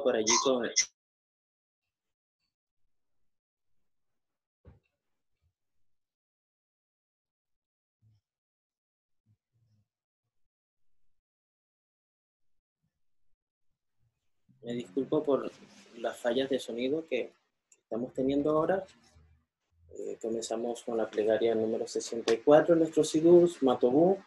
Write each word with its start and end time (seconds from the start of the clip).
por 0.00 0.14
allí 0.16 0.32
con... 0.44 0.62
Me 14.62 14.74
disculpo 14.74 15.24
por 15.24 15.50
las 15.98 16.16
fallas 16.16 16.48
de 16.48 16.60
sonido 16.60 17.04
que 17.08 17.32
estamos 17.82 18.14
teniendo 18.14 18.50
ahora. 18.50 18.84
Eh, 19.90 20.16
comenzamos 20.22 20.82
con 20.84 20.96
la 20.96 21.10
plegaria 21.10 21.54
número 21.54 21.86
64, 21.86 22.76
nuestro 22.76 23.02
Sidus, 23.02 23.60
Matobú. 23.62 24.18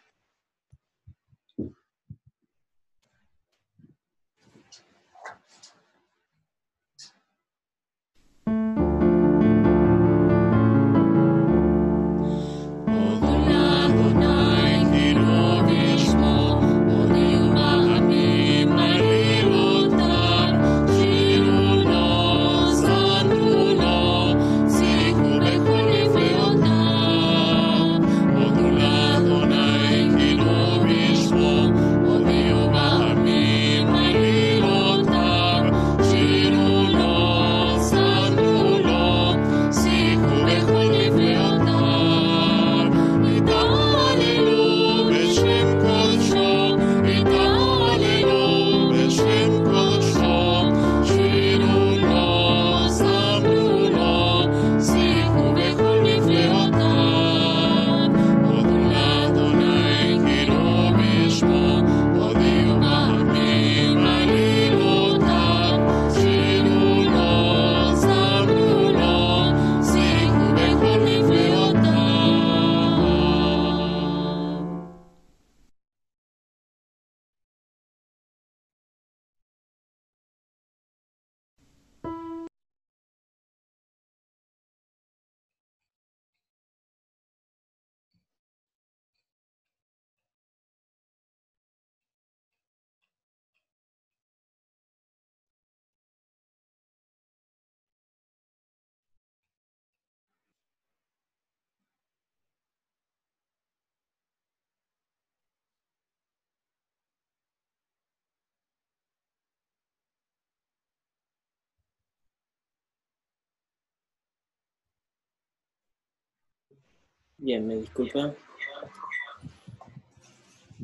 Bien, 117.38 117.66
me 117.66 117.76
disculpan. 117.76 118.34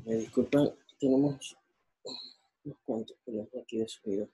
Me 0.05 0.17
disculpan, 0.17 0.71
tenemos 1.01 1.57
unos 2.65 2.79
cuantos 2.85 3.17
problemas 3.25 3.49
aquí 3.63 3.79
de 3.79 3.89
sonido. 3.89 4.29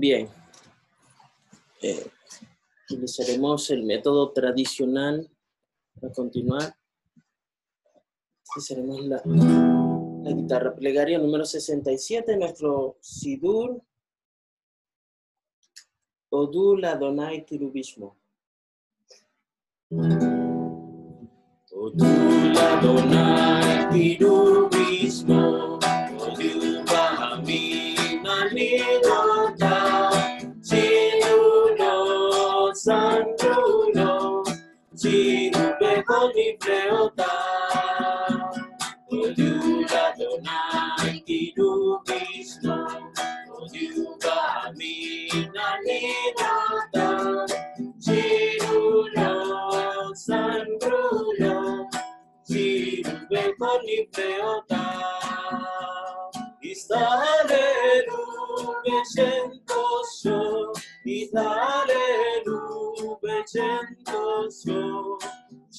Bien. 0.00 0.30
Eh, 1.82 2.06
utilizaremos 2.88 3.68
el 3.70 3.82
método 3.84 4.32
tradicional 4.32 5.30
para 6.00 6.10
continuar. 6.14 6.74
Utilizaremos 8.48 9.04
la, 9.04 9.22
la 9.26 10.32
guitarra 10.32 10.74
plegaria 10.74 11.18
número 11.18 11.44
67, 11.44 12.34
nuestro 12.38 12.96
Sidur 13.02 13.82
Odul 16.30 16.82
Adonai 16.82 17.44
Tirubismo. 17.44 18.16
Odul 21.72 22.56
Adonai 22.56 23.90
Tirubismo, 23.90 25.78
Ceuta. 36.70 37.34
Would 39.10 39.38
you 39.38 39.84
rather 39.86 40.40
night 40.40 41.26
do 41.56 42.00
visto? 42.06 42.86
Would 43.48 43.72
you 43.74 44.16
camina 44.20 45.68
nidata? 45.84 47.08
Cirulo, 48.04 49.34
sangrulo, 50.14 51.88
cirube 52.46 53.44
con 53.58 53.88
ifeota. 53.98 54.86
Istare 56.62 57.66
nube 58.06 58.96
centosio, 59.12 60.70
istare 61.04 62.06
nube 62.46 63.42
centosio. 63.52 65.18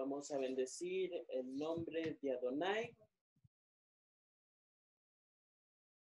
vamos 0.00 0.30
a 0.30 0.38
bendecir 0.38 1.12
el 1.28 1.56
nombre 1.58 2.18
de 2.22 2.32
Adonai. 2.32 2.96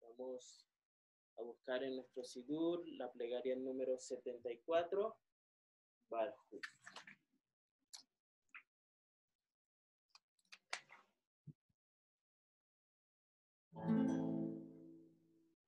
Vamos 0.02 0.68
a 1.38 1.42
buscar 1.42 1.84
en 1.84 1.96
nuestro 1.96 2.22
Sidur 2.22 2.84
la 2.98 3.10
plegaria 3.10 3.56
número 3.56 3.98
74, 3.98 5.16
Barhu. 6.10 6.36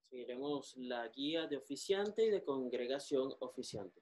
Seguiremos 0.10 0.76
la 0.76 1.08
guía 1.08 1.48
de 1.48 1.56
oficiante 1.56 2.26
y 2.26 2.32
de 2.32 2.44
congregación 2.44 3.34
oficiante. 3.40 4.02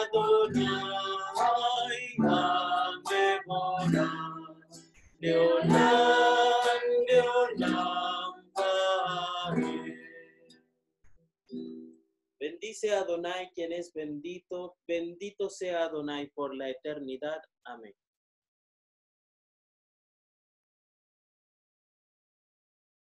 Bendice 12.71 12.95
Adonai 12.95 13.51
quien 13.51 13.73
es 13.73 13.91
bendito, 13.91 14.77
bendito 14.87 15.49
sea 15.49 15.83
Adonai 15.83 16.29
por 16.29 16.55
la 16.55 16.69
eternidad. 16.69 17.41
Amén. 17.65 17.93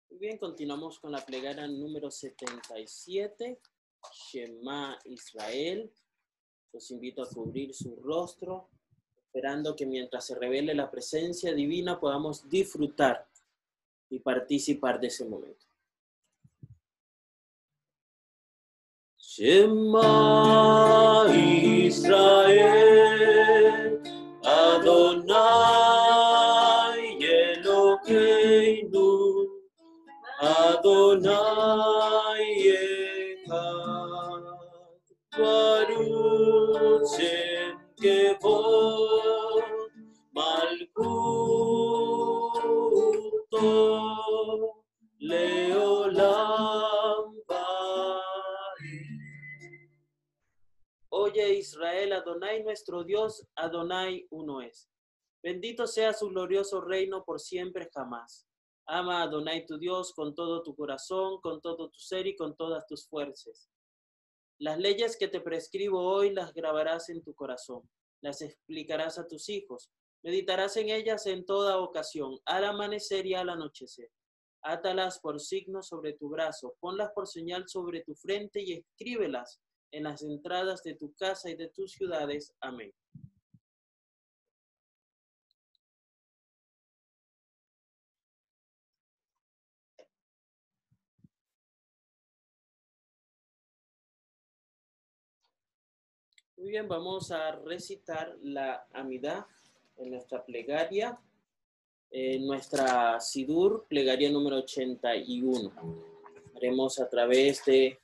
Muy 0.09 0.17
bien, 0.17 0.39
continuamos 0.39 0.99
con 0.99 1.11
la 1.11 1.23
plegaria 1.23 1.67
número 1.67 2.09
77, 2.09 3.61
Shema 4.31 4.97
Israel. 5.05 5.93
Los 6.73 6.89
invito 6.89 7.21
a 7.21 7.29
cubrir 7.29 7.75
su 7.75 7.97
rostro, 7.97 8.71
esperando 9.23 9.75
que 9.75 9.85
mientras 9.85 10.25
se 10.25 10.33
revele 10.33 10.73
la 10.73 10.89
presencia 10.89 11.53
divina 11.53 11.99
podamos 11.99 12.49
disfrutar 12.49 13.29
y 14.09 14.17
participar 14.21 14.99
de 14.99 15.05
ese 15.05 15.23
momento. 15.23 15.70
Shema 19.33 21.23
Israel, 21.87 22.75
Adonai 24.43 25.39
Elokeinu, 27.39 29.07
Adonai 30.41 32.10
Dios, 53.03 53.47
Adonai 53.55 54.27
uno 54.29 54.61
es. 54.61 54.89
Bendito 55.43 55.87
sea 55.87 56.13
su 56.13 56.29
glorioso 56.29 56.81
reino 56.81 57.23
por 57.23 57.39
siempre 57.39 57.89
jamás. 57.93 58.47
Ama 58.85 59.19
a 59.19 59.23
Adonai 59.23 59.65
tu 59.65 59.77
Dios 59.77 60.13
con 60.13 60.35
todo 60.35 60.61
tu 60.61 60.75
corazón, 60.75 61.39
con 61.41 61.61
todo 61.61 61.89
tu 61.89 61.99
ser 61.99 62.27
y 62.27 62.35
con 62.35 62.55
todas 62.55 62.85
tus 62.85 63.07
fuerzas. 63.07 63.69
Las 64.59 64.77
leyes 64.77 65.17
que 65.17 65.27
te 65.27 65.41
prescribo 65.41 65.99
hoy 66.03 66.31
las 66.33 66.53
grabarás 66.53 67.09
en 67.09 67.23
tu 67.23 67.33
corazón, 67.33 67.89
las 68.21 68.41
explicarás 68.41 69.17
a 69.17 69.27
tus 69.27 69.49
hijos, 69.49 69.89
meditarás 70.23 70.77
en 70.77 70.89
ellas 70.89 71.25
en 71.25 71.45
toda 71.45 71.79
ocasión, 71.79 72.37
al 72.45 72.65
amanecer 72.65 73.25
y 73.25 73.33
al 73.33 73.49
anochecer. 73.49 74.09
Átalas 74.61 75.19
por 75.19 75.39
signo 75.39 75.81
sobre 75.81 76.13
tu 76.13 76.29
brazo, 76.29 76.75
ponlas 76.79 77.09
por 77.15 77.27
señal 77.27 77.67
sobre 77.67 78.03
tu 78.03 78.13
frente 78.13 78.61
y 78.61 78.73
escríbelas 78.73 79.59
en 79.91 80.03
las 80.03 80.21
entradas 80.21 80.83
de 80.83 80.95
tu 80.95 81.13
casa 81.13 81.49
y 81.49 81.55
de 81.55 81.67
tus 81.67 81.91
ciudades. 81.91 82.53
Amén. 82.59 82.93
Muy 96.61 96.69
bien, 96.69 96.87
vamos 96.87 97.31
a 97.31 97.53
recitar 97.53 98.37
la 98.43 98.85
amidad 98.93 99.47
en 99.97 100.11
nuestra 100.11 100.45
plegaria, 100.45 101.19
en 102.11 102.45
nuestra 102.45 103.19
Sidur, 103.19 103.87
plegaria 103.89 104.29
número 104.29 104.57
81. 104.57 105.71
Haremos 106.55 106.99
a 106.99 107.09
través 107.09 107.65
de 107.65 108.00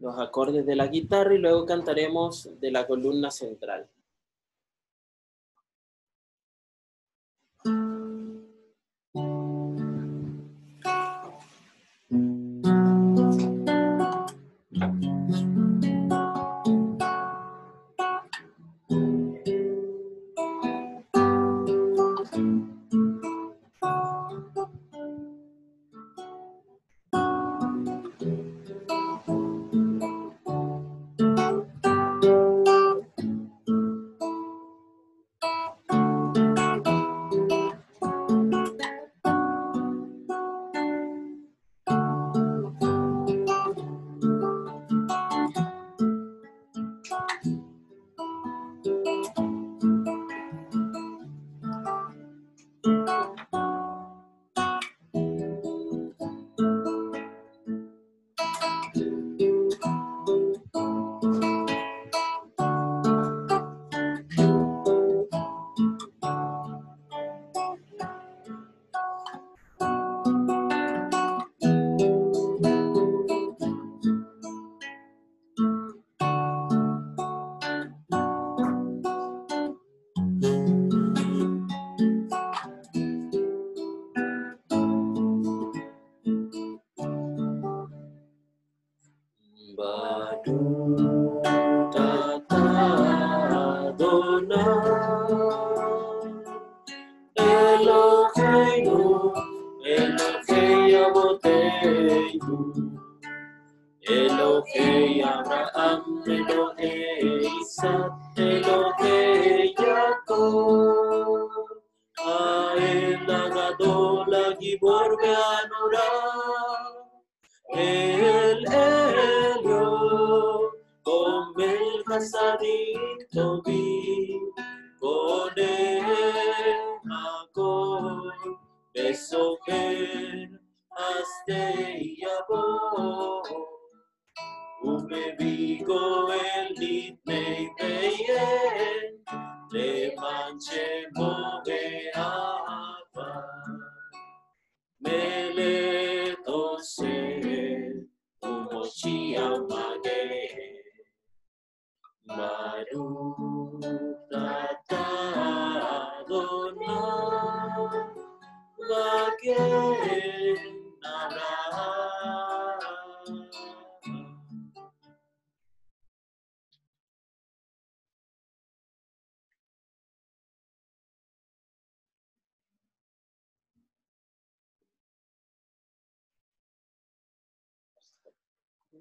los 0.00 0.18
acordes 0.18 0.66
de 0.66 0.76
la 0.76 0.88
guitarra 0.88 1.34
y 1.34 1.38
luego 1.38 1.66
cantaremos 1.66 2.48
de 2.60 2.70
la 2.70 2.86
columna 2.86 3.30
central. 3.30 3.88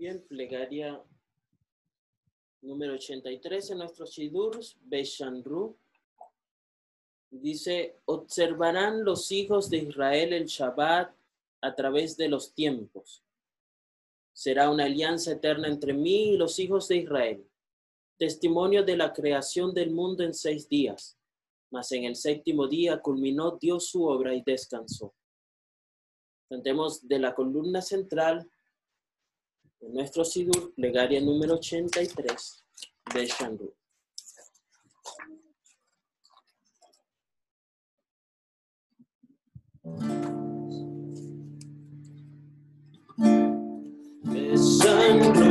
Bien, 0.02 0.20
plegaria 0.28 1.02
número 2.62 2.96
83 2.96 3.70
en 3.72 3.78
nuestro 3.78 4.06
Shidur, 4.06 4.60
Beshanru. 4.82 5.81
Dice, 7.32 7.98
observarán 8.06 9.06
los 9.06 9.32
hijos 9.32 9.70
de 9.70 9.78
Israel 9.78 10.34
el 10.34 10.48
Shabbat 10.48 11.16
a 11.62 11.76
través 11.76 12.18
de 12.18 12.28
los 12.28 12.54
tiempos. 12.54 13.24
Será 14.34 14.70
una 14.70 14.86
alianza 14.86 15.32
eterna 15.32 15.70
entre 15.70 15.94
mí 15.94 16.34
y 16.34 16.38
los 16.38 16.60
hijos 16.60 16.90
de 16.90 16.98
Israel. 16.98 17.48
Testimonio 18.18 18.84
de 18.84 18.98
la 18.98 19.14
creación 19.14 19.74
del 19.74 19.92
mundo 19.92 20.24
en 20.24 20.34
seis 20.34 20.68
días. 20.68 21.18
Mas 21.72 21.92
en 21.94 22.04
el 22.04 22.18
séptimo 22.18 22.68
día 22.68 23.02
culminó 23.02 23.58
Dios 23.58 23.88
su 23.88 24.04
obra 24.04 24.36
y 24.36 24.42
descansó. 24.42 25.14
Cantemos 26.50 27.08
de 27.08 27.18
la 27.18 27.34
columna 27.34 27.82
central 27.82 28.52
en 29.80 29.94
nuestro 29.94 30.26
Sidur, 30.26 30.74
plegaria 30.76 31.22
número 31.22 31.56
83 31.56 32.66
de 33.14 33.26
Shandu. 33.26 33.74
Shandu 44.56 45.51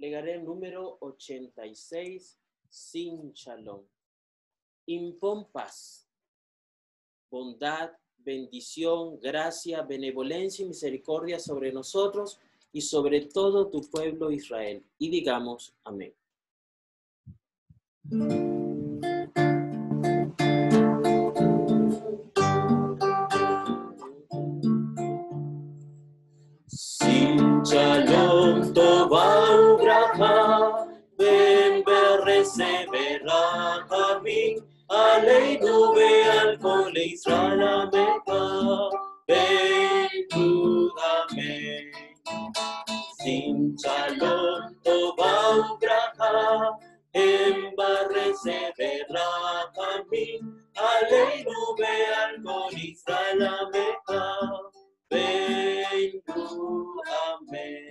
Plegaré 0.00 0.36
el 0.36 0.44
número 0.46 0.96
86, 1.02 2.38
sin 2.70 3.34
shalom. 3.34 3.84
Impon 4.86 5.52
paz, 5.52 6.08
bondad, 7.30 7.90
bendición, 8.16 9.20
gracia, 9.20 9.82
benevolencia 9.82 10.64
y 10.64 10.68
misericordia 10.68 11.38
sobre 11.38 11.70
nosotros 11.70 12.40
y 12.72 12.80
sobre 12.80 13.26
todo 13.26 13.68
tu 13.68 13.82
pueblo 13.90 14.30
Israel. 14.30 14.82
Y 14.96 15.10
digamos, 15.10 15.74
amén. 15.84 16.14
Sin 26.66 27.62
shalom 27.64 28.40
ben 29.10 29.69
beresevera 32.58 33.86
kami, 33.88 34.58
aleinu 34.90 35.94
ve'al 35.94 36.58
kol 36.60 36.96
Israel 36.96 37.62
ameka, 37.62 38.90
ben 39.28 40.08
amen. 41.12 41.92
Sin 43.20 43.76
shalom 43.78 44.74
tova 44.84 45.32
ubracha, 45.62 46.76
en 47.14 47.56
beresevera 47.78 49.28
kami, 49.76 50.40
aleinu 50.74 51.60
ve'al 51.78 52.32
kol 52.44 52.74
Israel 52.74 53.42
ameka, 53.42 54.26
ben 55.10 56.22
amen. 57.22 57.89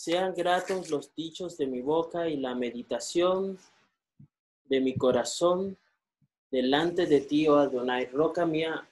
Sean 0.00 0.32
gratos 0.32 0.90
los 0.90 1.12
dichos 1.16 1.58
de 1.58 1.66
mi 1.66 1.80
boca 1.80 2.28
y 2.28 2.36
la 2.36 2.54
meditación 2.54 3.58
de 4.66 4.80
mi 4.80 4.94
corazón 4.94 5.76
delante 6.52 7.06
de 7.06 7.20
ti, 7.22 7.48
oh 7.48 7.56
Adonai, 7.56 8.06
roca 8.06 8.46
mía 8.46 8.88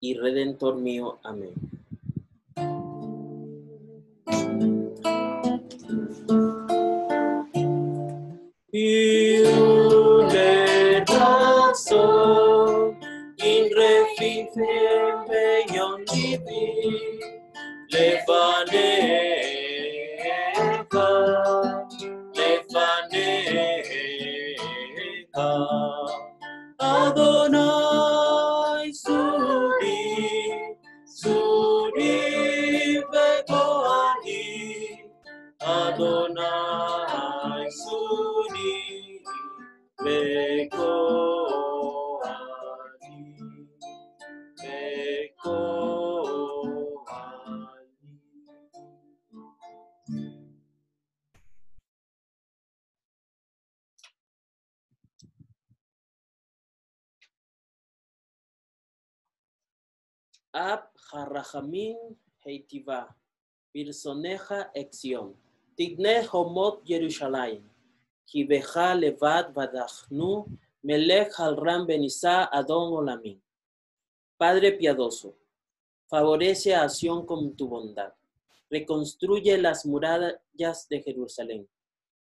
y 0.00 0.14
redentor 0.14 0.78
mío. 0.78 1.20
Amén. 1.22 1.54
Harrahamin 61.46 62.16
heitiva, 62.44 63.14
birsoneja 63.74 64.70
exion, 64.74 65.34
tigne 65.76 66.22
homot 66.26 66.82
Yerushalayim, 66.84 67.62
kibeja 68.26 68.94
levad 68.94 69.54
vadachnu, 69.54 70.46
melech 70.82 71.32
halram 71.38 71.86
benisa 71.86 72.48
adon 72.52 72.92
olamin. 72.92 73.40
Padre 74.38 74.72
piadoso, 74.72 75.34
favorece 76.10 76.74
a 76.74 76.88
Sion 76.88 77.24
con 77.26 77.56
tu 77.56 77.68
bondad, 77.68 78.12
reconstruye 78.70 79.58
las 79.58 79.86
murallas 79.86 80.88
de 80.88 81.02
Jerusalén, 81.02 81.68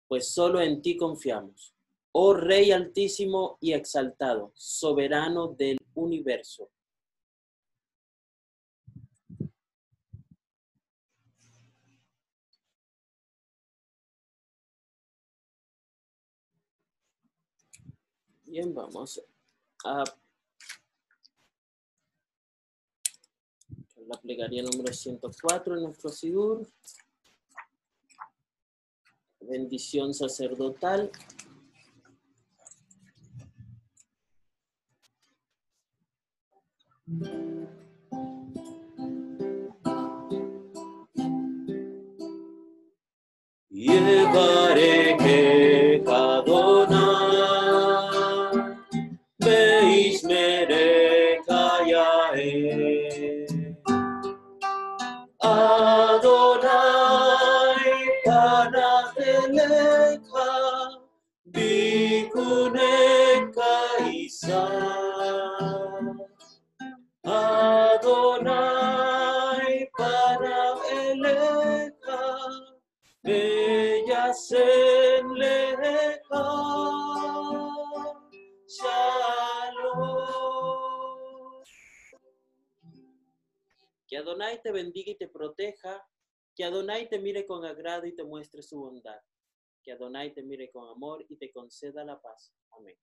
pues 0.09 0.29
solo 0.29 0.61
en 0.61 0.81
ti 0.81 0.97
confiamos. 0.97 1.73
Oh 2.13 2.33
Rey 2.33 2.71
altísimo 2.71 3.59
y 3.61 3.73
exaltado, 3.73 4.53
soberano 4.55 5.49
del 5.49 5.79
universo. 5.95 6.71
Bien, 18.55 18.73
vamos 18.73 19.21
a 19.85 20.05
la 24.07 24.21
plegaria 24.21 24.63
número 24.63 24.93
104 24.93 25.75
en 25.77 25.83
nuestro 25.83 26.09
Sidur. 26.09 26.65
Bendición 29.41 30.15
sacerdotal. 30.15 31.11
Llevaré 43.69 45.17
Adonai 86.65 87.09
te 87.09 87.19
mire 87.19 87.47
con 87.47 87.65
agrado 87.65 88.07
y 88.07 88.15
te 88.15 88.25
muestre 88.25 88.63
su 88.63 88.79
bondad, 88.79 89.21
que 89.83 89.93
Adonai 89.93 90.33
te 90.33 90.43
mire 90.43 90.71
con 90.71 90.89
amor 90.89 91.25
y 91.29 91.37
te 91.37 91.53
conceda 91.53 92.05
la 92.05 92.21
paz. 92.21 92.55
Amén. 92.71 92.97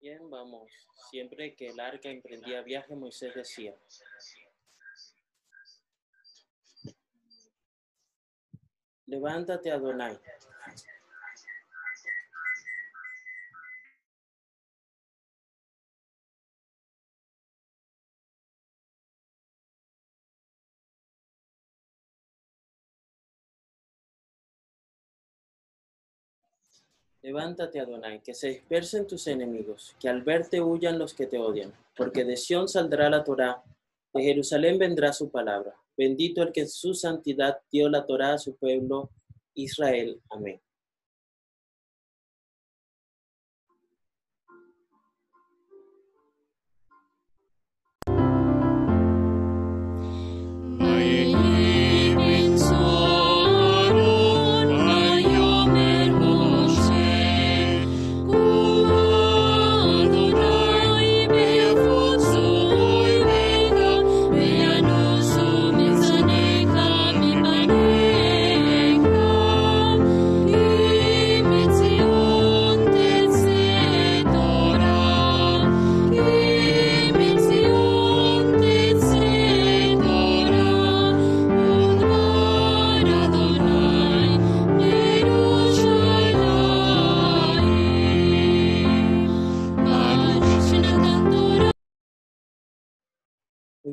Bien, 0.00 0.30
vamos. 0.30 0.72
Siempre 1.10 1.54
que 1.54 1.68
el 1.68 1.78
arca 1.78 2.08
emprendía 2.08 2.62
viaje, 2.62 2.94
Moisés 2.96 3.34
decía, 3.34 3.74
levántate 9.04 9.70
Adonai. 9.70 10.18
Levántate, 27.22 27.80
Adonai, 27.80 28.22
que 28.22 28.32
se 28.32 28.48
dispersen 28.48 29.06
tus 29.06 29.26
enemigos, 29.26 29.94
que 30.00 30.08
al 30.08 30.22
verte 30.22 30.60
huyan 30.60 30.98
los 30.98 31.12
que 31.12 31.26
te 31.26 31.38
odian, 31.38 31.72
porque 31.94 32.24
de 32.24 32.36
Sión 32.36 32.66
saldrá 32.66 33.10
la 33.10 33.22
Torá, 33.22 33.62
de 34.14 34.22
Jerusalén 34.22 34.78
vendrá 34.78 35.12
su 35.12 35.30
palabra. 35.30 35.76
Bendito 35.96 36.42
el 36.42 36.50
que 36.50 36.62
en 36.62 36.68
su 36.68 36.94
santidad 36.94 37.58
dio 37.70 37.90
la 37.90 38.06
Torá 38.06 38.32
a 38.32 38.38
su 38.38 38.56
pueblo 38.56 39.10
Israel. 39.54 40.18
Amén. 40.30 40.60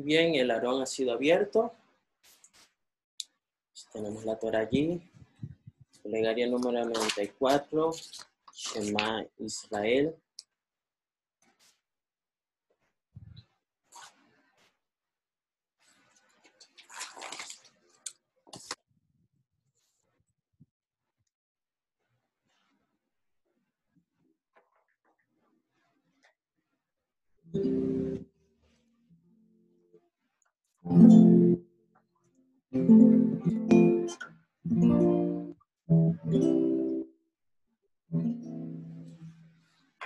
Bien, 0.08 0.34
el 0.36 0.50
Aarón 0.50 0.80
ha 0.80 0.86
sido 0.86 1.12
abierto. 1.12 1.70
Tenemos 3.92 4.24
la 4.24 4.38
Torah 4.38 4.60
allí. 4.60 5.02
Plegaria 6.02 6.46
número 6.46 6.82
94. 6.86 7.92
Shema 8.54 9.26
Israel. 9.38 10.16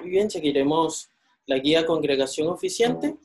Muy 0.00 0.10
bien, 0.10 0.30
seguiremos 0.30 1.08
la 1.46 1.58
guía 1.58 1.86
congregación 1.86 2.48
oficiante. 2.48 3.16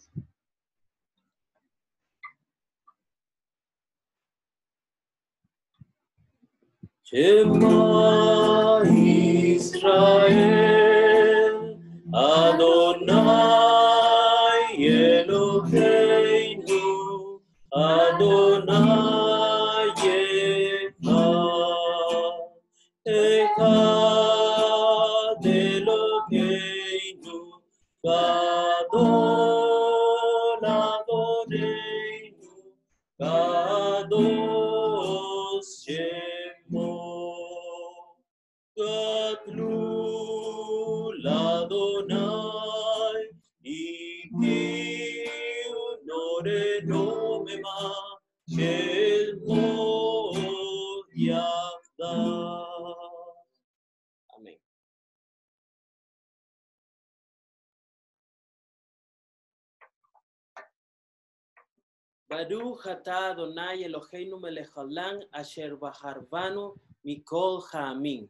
Baruch 62.88 63.04
atah 63.04 63.32
Adonai 63.32 63.84
Eloheinu 63.84 64.39
melech 64.39 64.69
haolam 64.76 65.21
asher 65.34 65.76
baharvanu 65.76 66.76
mikol 67.06 67.62
ha'amin. 67.71 68.30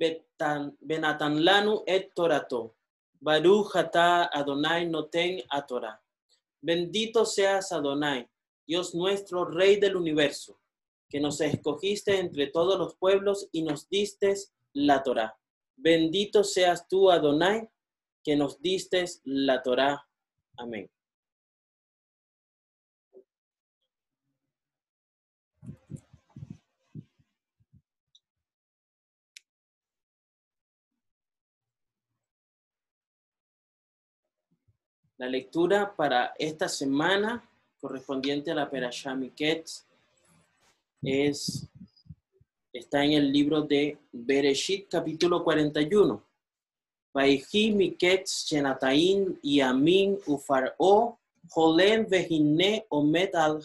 Betan- 0.00 0.76
Benatan 0.80 1.42
lanu 1.42 1.82
et 1.86 2.14
torato. 2.14 2.74
Baruch 3.20 3.74
atah 3.74 4.28
Adonai 4.32 4.86
noten 4.86 5.42
a 5.50 5.60
Torah. 5.62 5.98
Bendito 6.62 7.24
seas 7.26 7.72
Adonai, 7.72 8.26
Dios 8.66 8.94
nuestro, 8.94 9.44
Rey 9.44 9.76
del 9.76 9.96
universo, 9.96 10.58
que 11.10 11.20
nos 11.20 11.40
escogiste 11.40 12.18
entre 12.18 12.46
todos 12.46 12.78
los 12.78 12.94
pueblos 12.96 13.48
y 13.52 13.62
nos 13.62 13.88
diste 13.88 14.34
la 14.72 15.02
Torah. 15.02 15.36
Bendito 15.76 16.44
seas 16.44 16.86
tú, 16.88 17.10
Adonai, 17.10 17.68
que 18.22 18.36
nos 18.36 18.60
diste 18.60 19.04
la 19.24 19.62
Torah. 19.62 20.06
Amén. 20.56 20.88
La 35.24 35.30
lectura 35.30 35.96
para 35.96 36.34
esta 36.38 36.68
semana 36.68 37.42
correspondiente 37.80 38.50
a 38.50 38.54
la 38.54 38.68
Perashá 38.68 39.14
Miketz 39.14 39.86
es 41.00 41.66
está 42.70 43.02
en 43.02 43.12
el 43.12 43.32
libro 43.32 43.62
de 43.62 43.96
Bereshit 44.12 44.86
capítulo 44.90 45.42
41. 45.42 46.22
Vaihi 47.14 47.72
Miketz 47.72 48.44
Shenatain 48.44 49.38
y 49.40 49.62
Amin 49.62 50.18
Ufar'o 50.26 51.18
Jolem 51.48 52.06
Vehine 52.06 52.84
Omet 52.90 53.34
al. 53.34 53.62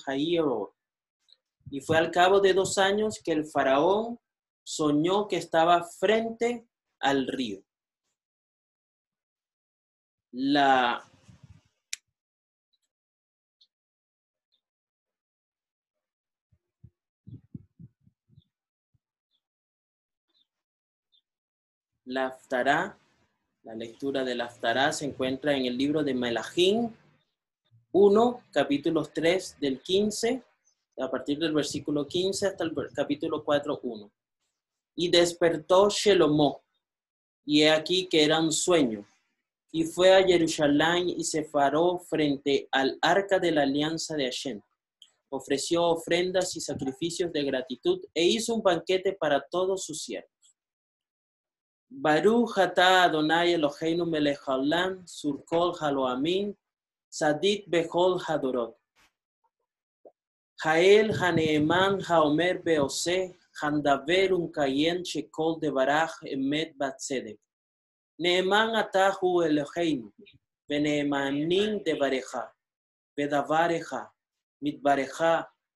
Y 1.71 1.81
fue 1.81 1.97
al 1.97 2.09
cabo 2.09 2.39
de 2.39 2.53
dos 2.53 2.77
años 2.77 3.19
que 3.21 3.33
el 3.33 3.43
faraón 3.43 4.17
soñó 4.63 5.27
que 5.27 5.35
estaba 5.35 5.83
frente 5.83 6.65
al 7.01 7.27
río. 7.27 7.61
La 10.31 11.08
La 22.09 22.25
Haftará, 22.25 22.97
la 23.61 23.75
lectura 23.75 24.23
de 24.23 24.33
la 24.33 24.45
Haftará 24.45 24.91
se 24.91 25.05
encuentra 25.05 25.55
en 25.55 25.67
el 25.67 25.77
libro 25.77 26.03
de 26.03 26.15
Melahim 26.15 26.91
1, 27.91 28.43
capítulos 28.51 29.13
3 29.13 29.57
del 29.61 29.79
15, 29.79 30.41
a 30.97 31.11
partir 31.11 31.37
del 31.37 31.53
versículo 31.53 32.07
15 32.07 32.47
hasta 32.47 32.63
el 32.63 32.73
capítulo 32.95 33.43
4, 33.43 33.81
1. 33.83 34.11
Y 34.95 35.09
despertó 35.11 35.87
Shelomó, 35.91 36.63
y 37.45 37.61
he 37.61 37.69
aquí 37.69 38.07
que 38.07 38.23
era 38.23 38.39
un 38.39 38.51
sueño, 38.51 39.07
y 39.71 39.83
fue 39.83 40.11
a 40.11 40.25
Jerusalén 40.25 41.09
y 41.09 41.23
se 41.23 41.43
paró 41.43 41.99
frente 41.99 42.67
al 42.71 42.97
arca 43.03 43.37
de 43.37 43.51
la 43.51 43.61
alianza 43.61 44.15
de 44.15 44.23
Hashem. 44.23 44.59
Ofreció 45.29 45.85
ofrendas 45.85 46.55
y 46.55 46.59
sacrificios 46.59 47.31
de 47.31 47.43
gratitud 47.43 48.03
e 48.15 48.25
hizo 48.25 48.55
un 48.55 48.63
banquete 48.63 49.13
para 49.13 49.45
todos 49.47 49.85
sus 49.85 50.01
siervos. 50.01 50.38
Baruch 51.91 52.57
ata 52.57 53.05
Adonai 53.05 53.55
Eloheinu 53.57 54.07
melech 54.07 54.39
haolam, 54.45 55.07
sur 55.09 55.37
kol 55.49 55.73
haloamin, 55.75 56.55
tzadik 57.11 57.69
bechol 57.69 58.21
hadorot. 58.21 58.73
Jael 60.63 61.11
haneeman 61.11 62.01
haomer 62.01 62.63
beose, 62.63 63.33
handavер 63.61 64.33
ומקיים 64.35 65.05
שכל 65.05 65.53
דברך 65.61 66.23
אמת 66.33 66.71
בצדק. 66.77 67.35
נאמן 68.19 68.69
אתה 68.79 69.09
הוא 69.19 69.43
אלוהינו, 69.43 70.09
ונאמנים 70.69 71.79
דבריך, 71.85 72.37
ודבריך, 73.19 73.95
מדבריך, 74.61 75.23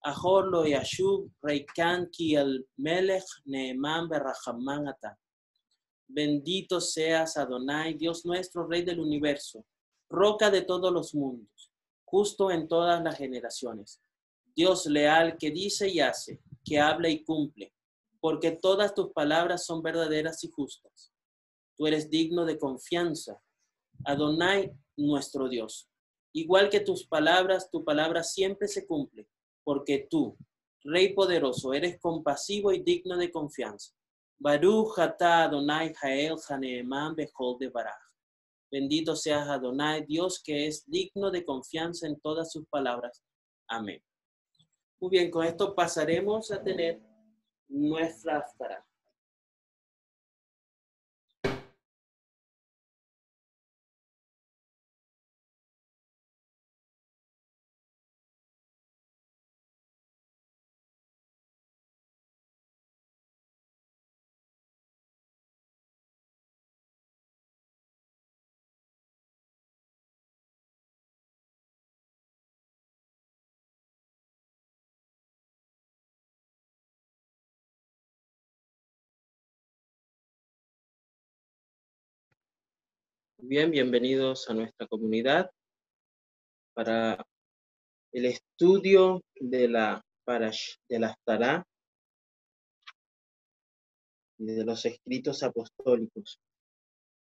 אחור 0.05 0.41
לא 0.41 0.63
ישוב, 0.67 1.27
ריקן 1.45 2.03
כי 2.11 2.37
אל 2.37 2.61
מלך 2.77 3.23
נאמן 3.45 4.05
ורחמן 4.09 4.89
אתה. 4.89 5.09
Bendito 6.07 6.79
seas 6.81 7.37
Adonai, 7.37 7.95
Dios 7.95 8.25
nuestro, 8.25 8.67
Rey 8.67 8.83
del 8.83 8.99
universo, 8.99 9.65
roca 10.09 10.51
de 10.51 10.61
todos 10.61 10.91
los 10.91 11.15
mundos, 11.15 11.71
justo 12.05 12.51
en 12.51 12.67
todas 12.67 13.03
las 13.03 13.17
generaciones. 13.17 14.01
Dios 14.55 14.85
leal 14.85 15.37
que 15.37 15.49
dice 15.49 15.89
y 15.89 15.99
hace, 15.99 16.39
que 16.63 16.79
habla 16.79 17.09
y 17.09 17.23
cumple, 17.23 17.73
porque 18.19 18.51
todas 18.51 18.93
tus 18.93 19.11
palabras 19.11 19.65
son 19.65 19.81
verdaderas 19.81 20.43
y 20.43 20.49
justas. 20.49 21.11
Tú 21.75 21.87
eres 21.87 22.09
digno 22.09 22.45
de 22.45 22.59
confianza, 22.59 23.41
Adonai, 24.05 24.71
nuestro 24.95 25.49
Dios. 25.49 25.89
Igual 26.33 26.69
que 26.69 26.79
tus 26.79 27.07
palabras, 27.07 27.69
tu 27.71 27.83
palabra 27.83 28.23
siempre 28.23 28.67
se 28.67 28.85
cumple, 28.85 29.27
porque 29.63 30.07
tú, 30.09 30.37
Rey 30.83 31.13
poderoso, 31.13 31.73
eres 31.73 31.99
compasivo 31.99 32.71
y 32.71 32.81
digno 32.81 33.17
de 33.17 33.31
confianza. 33.31 33.93
Baruch 34.43 34.99
atah 34.99 35.45
Adonai 35.45 35.93
Jael 35.93 36.35
Haneeman 36.35 37.15
Bechol 37.15 37.57
de 37.59 37.69
Baraj. 37.69 37.95
Bendito 38.69 39.15
seas 39.15 39.47
Adonai, 39.47 40.05
Dios 40.05 40.43
que 40.43 40.67
es 40.67 40.83
digno 40.85 41.31
de 41.31 41.45
confianza 41.45 42.07
en 42.07 42.19
todas 42.19 42.51
sus 42.51 42.67
palabras. 42.67 43.23
Amén. 43.69 44.03
Muy 44.99 45.11
bien, 45.11 45.31
con 45.31 45.45
esto 45.45 45.73
pasaremos 45.73 46.51
a 46.51 46.61
tener 46.61 47.01
nuestra 47.69 48.39
Haftarah. 48.39 48.85
Bien, 83.45 83.69
bienvenidos 83.71 84.49
a 84.49 84.53
nuestra 84.53 84.87
comunidad 84.87 85.51
para 86.73 87.21
el 88.13 88.25
estudio 88.25 89.21
de 89.35 89.67
la 89.67 90.01
Parash, 90.23 90.77
de 90.87 90.99
la 90.99 91.13
Tará 91.25 91.61
y 94.37 94.45
de 94.45 94.63
los 94.63 94.85
escritos 94.85 95.43
apostólicos. 95.43 96.39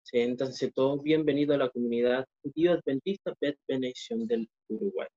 Siéntanse 0.03 0.71
todos 0.71 1.01
bienvenidos 1.01 1.55
a 1.55 1.63
la 1.63 1.69
comunidad 1.71 2.23
judío 2.43 2.73
adventista 2.73 3.33
Bet 3.41 3.57
Benediction 3.67 4.27
del 4.27 4.47
Uruguay. 4.69 5.07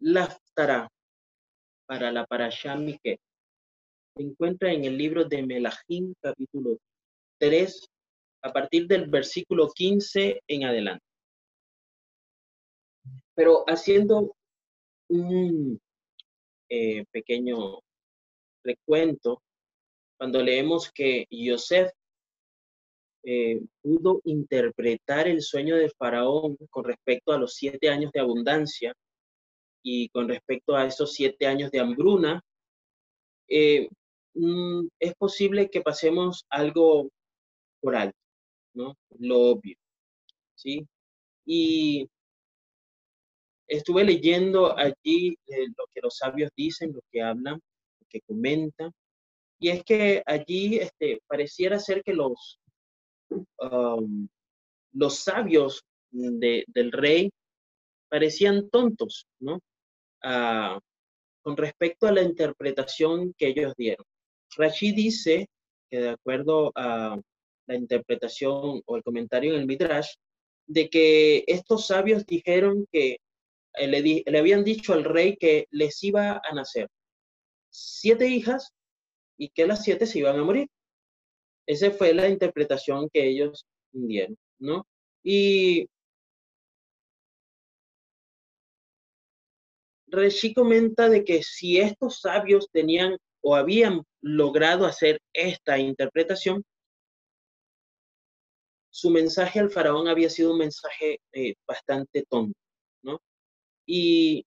La 0.00 0.36
Tará 0.52 0.88
para 1.86 2.10
la 2.10 2.26
Parashá 2.26 2.74
Miquel 2.74 3.20
se 4.16 4.22
encuentra 4.24 4.72
en 4.72 4.84
el 4.84 4.98
libro 4.98 5.24
de 5.26 5.46
Melahim, 5.46 6.12
capítulo 6.20 6.76
3, 7.38 7.88
a 8.42 8.52
partir 8.52 8.86
del 8.86 9.08
versículo 9.08 9.68
15 9.68 10.42
en 10.46 10.64
adelante. 10.64 11.04
Pero 13.34 13.64
haciendo 13.66 14.36
un 15.08 15.80
eh, 16.68 17.04
pequeño 17.10 17.80
recuento, 18.64 19.42
cuando 20.18 20.42
leemos 20.42 20.90
que 20.92 21.26
Yosef 21.30 21.90
eh, 23.22 23.60
pudo 23.82 24.20
interpretar 24.24 25.28
el 25.28 25.42
sueño 25.42 25.76
de 25.76 25.90
Faraón 25.90 26.56
con 26.70 26.84
respecto 26.84 27.32
a 27.32 27.38
los 27.38 27.54
siete 27.54 27.90
años 27.90 28.12
de 28.12 28.20
abundancia 28.20 28.94
y 29.82 30.08
con 30.10 30.28
respecto 30.28 30.74
a 30.74 30.86
esos 30.86 31.12
siete 31.12 31.46
años 31.46 31.70
de 31.70 31.80
hambruna, 31.80 32.42
eh, 33.48 33.88
mm, 34.34 34.86
es 34.98 35.14
posible 35.16 35.70
que 35.70 35.80
pasemos 35.80 36.44
algo 36.50 37.08
por 37.80 37.96
alto, 37.96 38.19
¿no? 38.74 38.96
Lo 39.18 39.40
obvio, 39.40 39.76
¿sí? 40.54 40.86
Y 41.44 42.08
estuve 43.66 44.04
leyendo 44.04 44.76
allí 44.76 45.38
eh, 45.46 45.66
lo 45.76 45.86
que 45.92 46.00
los 46.02 46.16
sabios 46.16 46.50
dicen, 46.56 46.92
lo 46.92 47.00
que 47.10 47.22
hablan, 47.22 47.54
lo 47.54 48.06
que 48.08 48.20
comentan, 48.22 48.92
y 49.60 49.68
es 49.68 49.84
que 49.84 50.22
allí 50.26 50.78
este, 50.78 51.20
pareciera 51.26 51.78
ser 51.78 52.02
que 52.02 52.14
los, 52.14 52.58
um, 53.58 54.26
los 54.92 55.18
sabios 55.18 55.84
de, 56.10 56.64
del 56.66 56.92
rey 56.92 57.30
parecían 58.08 58.70
tontos, 58.70 59.26
¿no? 59.38 59.60
Ah, 60.22 60.80
con 61.42 61.56
respecto 61.56 62.06
a 62.06 62.12
la 62.12 62.22
interpretación 62.22 63.34
que 63.36 63.48
ellos 63.48 63.74
dieron. 63.76 64.04
Rashid 64.56 64.94
dice 64.94 65.48
que 65.90 66.00
de 66.00 66.08
acuerdo 66.10 66.72
a 66.74 67.18
la 67.70 67.76
interpretación 67.76 68.82
o 68.84 68.96
el 68.96 69.02
comentario 69.02 69.54
en 69.54 69.60
el 69.60 69.66
Midrash, 69.66 70.14
de 70.66 70.90
que 70.90 71.44
estos 71.46 71.86
sabios 71.86 72.26
dijeron 72.26 72.86
que 72.92 73.18
eh, 73.74 73.86
le, 74.26 74.38
habían 74.38 74.64
dicho 74.64 74.92
al 74.92 75.04
rey 75.04 75.36
que 75.36 75.66
les 75.70 76.02
iba 76.02 76.40
a 76.44 76.54
nacer 76.54 76.88
siete 77.70 78.26
hijas 78.28 78.72
y 79.38 79.50
que 79.50 79.66
las 79.66 79.84
siete 79.84 80.06
se 80.06 80.18
iban 80.18 80.38
a 80.38 80.44
morir. 80.44 80.68
Esa 81.66 81.90
fue 81.92 82.12
la 82.12 82.28
interpretación 82.28 83.08
que 83.12 83.28
ellos 83.28 83.64
dieron, 83.92 84.36
¿no? 84.58 84.86
Y 85.22 85.88
Reshi 90.08 90.52
comenta 90.52 91.08
de 91.08 91.22
que 91.22 91.44
si 91.44 91.78
estos 91.78 92.20
sabios 92.20 92.68
tenían 92.72 93.16
o 93.42 93.54
habían 93.54 94.02
logrado 94.20 94.86
hacer 94.86 95.20
esta 95.32 95.78
interpretación, 95.78 96.64
su 99.00 99.08
mensaje 99.08 99.58
al 99.58 99.70
faraón 99.70 100.08
había 100.08 100.28
sido 100.28 100.52
un 100.52 100.58
mensaje 100.58 101.20
eh, 101.32 101.54
bastante 101.66 102.22
tonto, 102.28 102.58
¿no? 103.02 103.18
Y 103.86 104.44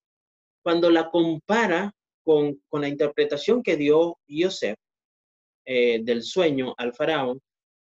cuando 0.64 0.92
la 0.92 1.10
compara 1.10 1.92
con, 2.24 2.62
con 2.70 2.82
la 2.82 2.88
interpretación 2.88 3.64
que 3.64 3.78
dio 3.78 4.20
Yosef 4.28 4.76
eh, 5.66 6.04
del 6.04 6.22
sueño 6.22 6.76
al 6.78 6.94
faraón, 6.94 7.42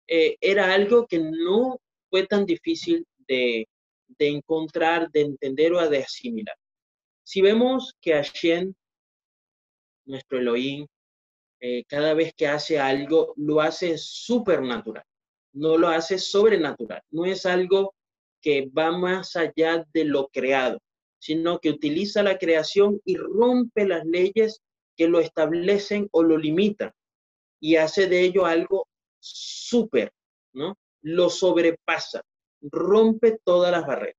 eh, 0.06 0.36
era 0.42 0.74
algo 0.74 1.08
que 1.08 1.20
no 1.20 1.80
fue 2.10 2.28
tan 2.28 2.46
difícil 2.46 3.06
de, 3.26 3.66
de 4.08 4.28
encontrar, 4.28 5.10
de 5.12 5.22
entender 5.22 5.72
o 5.72 5.90
de 5.90 6.00
asimilar. 6.00 6.58
Si 7.24 7.42
vemos 7.42 7.96
que 8.02 8.16
Hashem, 8.16 8.74
nuestro 10.06 10.40
Elohim, 10.40 10.86
cada 11.88 12.14
vez 12.14 12.34
que 12.36 12.48
hace 12.48 12.80
algo, 12.80 13.34
lo 13.36 13.60
hace 13.60 13.98
supernatural, 13.98 15.04
no 15.54 15.78
lo 15.78 15.88
hace 15.90 16.18
sobrenatural, 16.18 17.02
no 17.12 17.26
es 17.26 17.46
algo 17.46 17.96
que 18.42 18.70
va 18.76 18.92
más 18.92 19.36
allá 19.36 19.86
de 19.94 20.06
lo 20.06 20.28
creado, 20.30 20.80
sino 21.20 21.60
que 21.60 21.70
utiliza 21.70 22.24
la 22.24 22.38
creación 22.38 23.02
y 23.06 23.18
rompe 23.18 23.86
las 23.86 24.06
leyes 24.06 24.62
que 24.96 25.08
lo 25.08 25.20
establecen 25.20 26.08
o 26.12 26.24
lo 26.24 26.38
limitan 26.38 26.92
y 27.60 27.76
hace 27.76 28.08
de 28.08 28.22
ello 28.22 28.46
algo 28.46 28.88
súper, 29.20 30.12
¿no? 30.54 30.78
Lo 31.02 31.30
sobrepasa, 31.30 32.22
rompe 32.62 33.40
todas 33.44 33.72
las 33.72 33.86
barreras. 33.86 34.16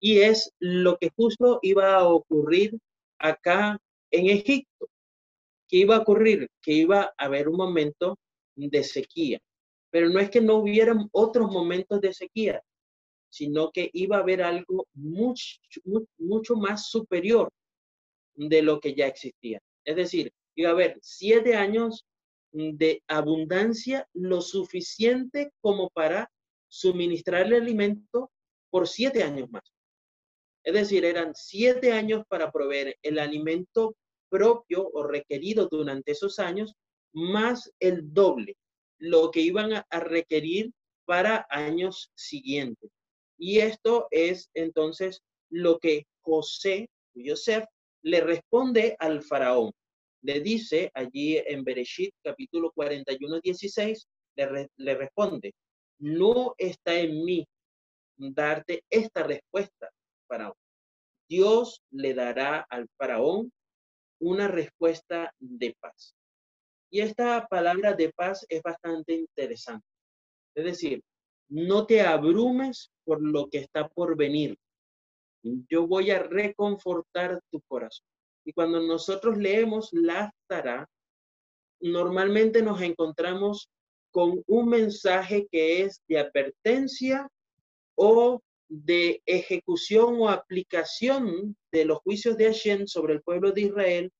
Y 0.00 0.20
es 0.20 0.52
lo 0.58 0.96
que 0.96 1.10
justo 1.14 1.58
iba 1.62 1.96
a 1.96 2.08
ocurrir 2.08 2.78
acá 3.18 3.78
en 4.10 4.26
Egipto. 4.26 4.88
¿Qué 5.68 5.78
iba 5.78 5.96
a 5.96 6.00
ocurrir? 6.00 6.48
Que 6.62 6.72
iba 6.72 7.02
a 7.16 7.24
haber 7.24 7.48
un 7.48 7.56
momento 7.56 8.18
de 8.56 8.82
sequía. 8.82 9.38
Pero 9.90 10.08
no 10.08 10.20
es 10.20 10.30
que 10.30 10.40
no 10.40 10.56
hubieran 10.56 11.08
otros 11.12 11.50
momentos 11.50 12.00
de 12.00 12.12
sequía, 12.12 12.62
sino 13.28 13.70
que 13.70 13.90
iba 13.92 14.16
a 14.16 14.20
haber 14.20 14.42
algo 14.42 14.86
mucho, 14.94 15.56
mu- 15.84 16.06
mucho 16.18 16.56
más 16.56 16.88
superior 16.90 17.50
de 18.34 18.62
lo 18.62 18.80
que 18.80 18.94
ya 18.94 19.06
existía. 19.06 19.60
Es 19.84 19.96
decir, 19.96 20.32
iba 20.56 20.70
a 20.70 20.72
haber 20.72 20.98
siete 21.02 21.54
años 21.56 22.04
de 22.52 23.02
abundancia 23.06 24.06
lo 24.12 24.40
suficiente 24.40 25.52
como 25.60 25.88
para 25.90 26.30
suministrarle 26.68 27.56
alimento 27.56 28.30
por 28.70 28.88
siete 28.88 29.22
años 29.22 29.50
más. 29.50 29.62
Es 30.64 30.74
decir, 30.74 31.04
eran 31.04 31.32
siete 31.34 31.92
años 31.92 32.24
para 32.28 32.50
proveer 32.50 32.96
el 33.02 33.18
alimento 33.18 33.96
propio 34.28 34.88
o 34.92 35.02
requerido 35.02 35.68
durante 35.68 36.12
esos 36.12 36.38
años, 36.38 36.74
más 37.12 37.72
el 37.80 38.12
doble, 38.12 38.56
lo 39.00 39.30
que 39.30 39.40
iban 39.40 39.72
a, 39.72 39.84
requerir 40.00 40.72
para 41.06 41.46
años 41.50 42.10
siguientes. 42.14 42.90
Y 43.38 43.58
esto 43.58 44.06
es 44.10 44.50
entonces 44.54 45.22
lo 45.50 45.78
que 45.78 46.06
José, 46.20 46.88
Yosef, 47.14 47.64
le 48.02 48.20
responde 48.20 48.96
al 48.98 49.22
faraón. 49.22 49.72
Le 50.22 50.40
dice 50.40 50.90
allí 50.94 51.38
en 51.38 51.64
Bereshit 51.64 52.14
capítulo 52.22 52.70
41, 52.72 53.40
16, 53.40 54.06
le, 54.36 54.46
re- 54.46 54.68
le 54.76 54.94
responde, 54.94 55.54
no 55.98 56.54
está 56.58 56.98
en 56.98 57.24
mí 57.24 57.46
darte 58.16 58.84
esta 58.90 59.22
respuesta, 59.22 59.90
faraón. 60.28 60.54
Dios 61.28 61.82
le 61.90 62.12
dará 62.12 62.66
al 62.68 62.86
faraón 62.98 63.50
una 64.20 64.48
respuesta 64.48 65.32
de 65.38 65.74
paz. 65.80 66.14
Y 66.90 67.00
esta 67.00 67.46
palabra 67.48 67.92
de 67.94 68.12
paz 68.12 68.44
es 68.48 68.62
bastante 68.62 69.14
interesante. 69.14 69.86
Es 70.54 70.64
decir, 70.64 71.02
no 71.48 71.86
te 71.86 72.00
abrumes 72.02 72.90
por 73.04 73.22
lo 73.22 73.48
que 73.48 73.58
está 73.58 73.88
por 73.88 74.16
venir. 74.16 74.56
Yo 75.42 75.86
voy 75.86 76.10
a 76.10 76.22
reconfortar 76.22 77.40
tu 77.50 77.60
corazón. 77.62 78.06
Y 78.44 78.52
cuando 78.52 78.80
nosotros 78.80 79.36
leemos 79.38 79.90
la 79.92 80.32
normalmente 81.80 82.62
nos 82.62 82.80
encontramos 82.82 83.70
con 84.10 84.42
un 84.46 84.68
mensaje 84.68 85.46
que 85.50 85.82
es 85.82 86.02
de 86.08 86.18
advertencia 86.18 87.28
o 87.94 88.40
de 88.68 89.22
ejecución 89.26 90.20
o 90.20 90.28
aplicación 90.28 91.56
de 91.72 91.84
los 91.84 91.98
juicios 91.98 92.36
de 92.36 92.46
Hashem 92.46 92.86
sobre 92.86 93.14
el 93.14 93.22
pueblo 93.22 93.52
de 93.52 93.62
Israel 93.62 94.12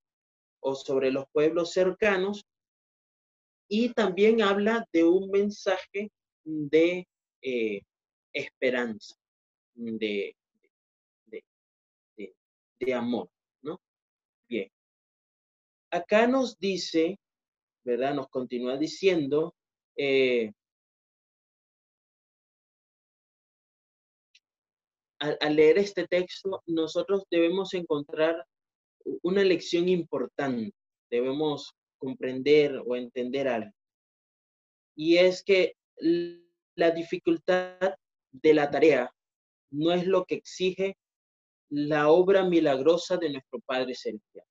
o 0.61 0.75
sobre 0.75 1.11
los 1.11 1.25
pueblos 1.33 1.73
cercanos. 1.73 2.45
Y 3.73 3.95
también 3.95 4.43
habla 4.43 4.85
de 4.93 5.05
un 5.05 5.31
mensaje 5.31 6.11
de 6.43 7.07
eh, 7.41 7.83
esperanza, 8.33 9.15
de, 9.75 10.35
de, 12.81 12.95
amor, 12.95 13.31
¿no? 13.63 13.81
Bien. 14.49 14.69
Acá 15.93 16.27
nos 16.27 16.59
dice, 16.59 17.21
¿verdad? 17.85 18.13
Nos 18.13 18.29
continúa 18.29 18.77
diciendo, 18.77 19.55
eh, 19.97 20.53
al, 25.21 25.39
al 25.41 25.55
leer 25.55 25.79
este 25.79 26.09
texto, 26.09 26.61
nosotros 26.67 27.23
debemos 27.31 27.73
encontrar 27.75 28.45
una 29.23 29.45
lección 29.45 29.89
importante, 29.89 30.75
debemos 31.09 31.73
comprender 32.01 32.83
o 32.85 32.97
entender 32.97 33.47
algo. 33.47 33.73
Y 34.97 35.19
es 35.19 35.45
que 35.45 35.75
la 36.75 36.91
dificultad 36.91 37.95
de 38.33 38.55
la 38.55 38.71
tarea 38.71 39.13
no 39.71 39.93
es 39.93 40.07
lo 40.07 40.25
que 40.25 40.37
exige 40.37 40.97
la 41.69 42.09
obra 42.09 42.45
milagrosa 42.45 43.17
de 43.17 43.31
nuestro 43.31 43.61
Padre 43.61 43.95
Celestial, 43.95 44.47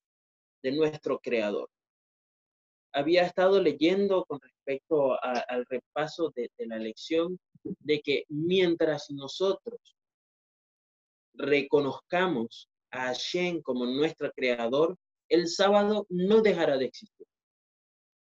de 0.64 0.72
nuestro 0.72 1.20
Creador. 1.20 1.70
Había 2.94 3.24
estado 3.24 3.62
leyendo 3.62 4.26
con 4.26 4.40
respecto 4.40 5.22
al 5.22 5.66
repaso 5.66 6.32
de, 6.36 6.50
de 6.58 6.66
la 6.66 6.78
lección 6.78 7.38
de 7.64 8.00
que 8.02 8.24
mientras 8.30 9.12
nosotros 9.12 9.80
reconozcamos 11.34 12.70
a 12.92 13.08
Hashem 13.08 13.62
como 13.62 13.86
nuestro 13.86 14.32
Creador, 14.32 14.98
el 15.30 15.48
sábado 15.48 16.06
no 16.10 16.42
dejará 16.42 16.78
de 16.78 16.86
existir. 16.86 17.28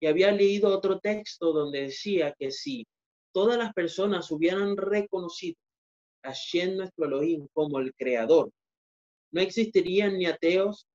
Y 0.01 0.07
había 0.07 0.31
leído 0.31 0.75
otro 0.75 0.99
texto 0.99 1.53
donde 1.53 1.83
decía 1.83 2.35
que 2.39 2.51
si 2.51 2.87
todas 3.33 3.57
las 3.57 3.73
personas 3.73 4.31
hubieran 4.31 4.77
reconocido 4.77 5.57
a 6.23 6.29
Hashem 6.29 6.77
nuestro 6.77 7.07
Elohim 7.07 7.47
como 7.53 7.79
el 7.79 7.95
creador, 7.95 8.51
no 9.33 9.41
existirían 9.41 10.19
ni 10.19 10.27
ateos 10.27 10.87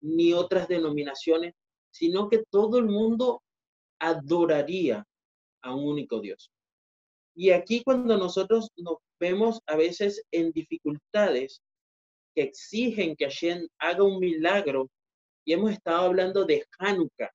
ni 0.00 0.32
otras 0.32 0.68
denominaciones, 0.68 1.54
sino 1.90 2.28
que 2.28 2.44
todo 2.50 2.78
el 2.78 2.86
mundo 2.86 3.42
adoraría 4.00 5.04
a 5.62 5.74
un 5.74 5.88
único 5.88 6.20
Dios. 6.20 6.50
Y 7.34 7.50
aquí 7.50 7.82
cuando 7.82 8.16
nosotros 8.16 8.68
nos 8.76 8.98
vemos 9.20 9.60
a 9.66 9.76
veces 9.76 10.22
en 10.30 10.52
dificultades 10.52 11.60
que 12.34 12.42
exigen 12.42 13.16
que 13.16 13.26
Hashem 13.26 13.66
haga 13.78 14.02
un 14.02 14.18
milagro, 14.18 14.88
y 15.44 15.52
hemos 15.52 15.72
estado 15.72 16.06
hablando 16.06 16.44
de 16.44 16.64
Hanukkah, 16.78 17.30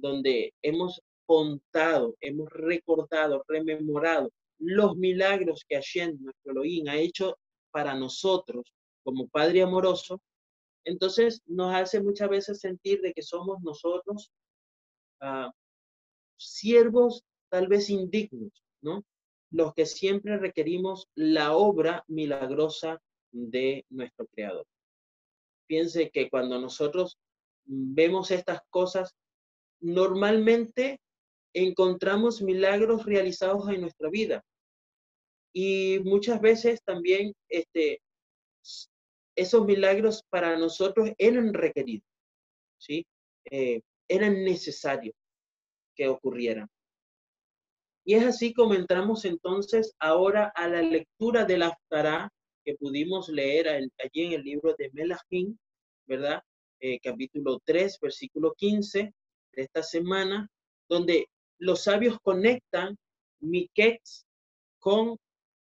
donde 0.00 0.54
hemos 0.62 1.00
contado, 1.26 2.16
hemos 2.20 2.50
recordado, 2.50 3.44
rememorado 3.46 4.30
los 4.58 4.96
milagros 4.96 5.64
que 5.66 5.76
Hashem, 5.76 6.18
nuestro 6.20 6.52
Elohim, 6.52 6.88
ha 6.88 6.96
hecho 6.96 7.38
para 7.70 7.94
nosotros 7.94 8.74
como 9.02 9.28
Padre 9.28 9.62
amoroso, 9.62 10.20
entonces 10.84 11.42
nos 11.46 11.74
hace 11.74 12.02
muchas 12.02 12.28
veces 12.28 12.60
sentir 12.60 13.00
de 13.00 13.12
que 13.12 13.22
somos 13.22 13.60
nosotros 13.62 14.30
ah, 15.20 15.50
siervos 16.36 17.24
tal 17.48 17.68
vez 17.68 17.90
indignos, 17.90 18.64
¿no? 18.82 19.04
Los 19.50 19.74
que 19.74 19.86
siempre 19.86 20.38
requerimos 20.38 21.08
la 21.14 21.56
obra 21.56 22.04
milagrosa 22.06 23.00
de 23.32 23.84
nuestro 23.90 24.26
Creador. 24.28 24.66
Piense 25.66 26.10
que 26.10 26.30
cuando 26.30 26.60
nosotros 26.60 27.18
vemos 27.64 28.30
estas 28.30 28.60
cosas, 28.70 29.14
normalmente 29.80 30.98
encontramos 31.54 32.42
milagros 32.42 33.04
realizados 33.04 33.68
en 33.68 33.80
nuestra 33.80 34.08
vida. 34.08 34.42
Y 35.52 35.98
muchas 36.04 36.40
veces 36.40 36.80
también 36.84 37.34
este, 37.48 38.00
esos 39.36 39.64
milagros 39.66 40.22
para 40.30 40.56
nosotros 40.56 41.10
eran 41.18 41.52
requeridos, 41.52 42.06
¿sí? 42.78 43.04
Eh, 43.50 43.80
eran 44.08 44.44
necesarios 44.44 45.14
que 45.96 46.08
ocurrieran. 46.08 46.68
Y 48.04 48.14
es 48.14 48.24
así 48.24 48.52
como 48.54 48.74
entramos 48.74 49.24
entonces 49.24 49.94
ahora 49.98 50.52
a 50.54 50.68
la 50.68 50.82
lectura 50.82 51.44
del 51.44 51.62
Aftará 51.62 52.30
que 52.64 52.74
pudimos 52.76 53.28
leer 53.28 53.68
al- 53.68 53.92
allí 53.98 54.24
en 54.26 54.32
el 54.32 54.42
libro 54.42 54.74
de 54.78 54.90
Melahim, 54.92 55.56
¿verdad? 56.06 56.42
Eh, 56.80 56.98
capítulo 57.00 57.60
3, 57.64 57.98
versículo 58.00 58.54
15 58.54 59.12
de 59.52 59.62
esta 59.62 59.82
semana, 59.82 60.48
donde 60.88 61.28
los 61.58 61.84
sabios 61.84 62.18
conectan 62.22 62.96
Miquex 63.40 64.24
con 64.78 65.16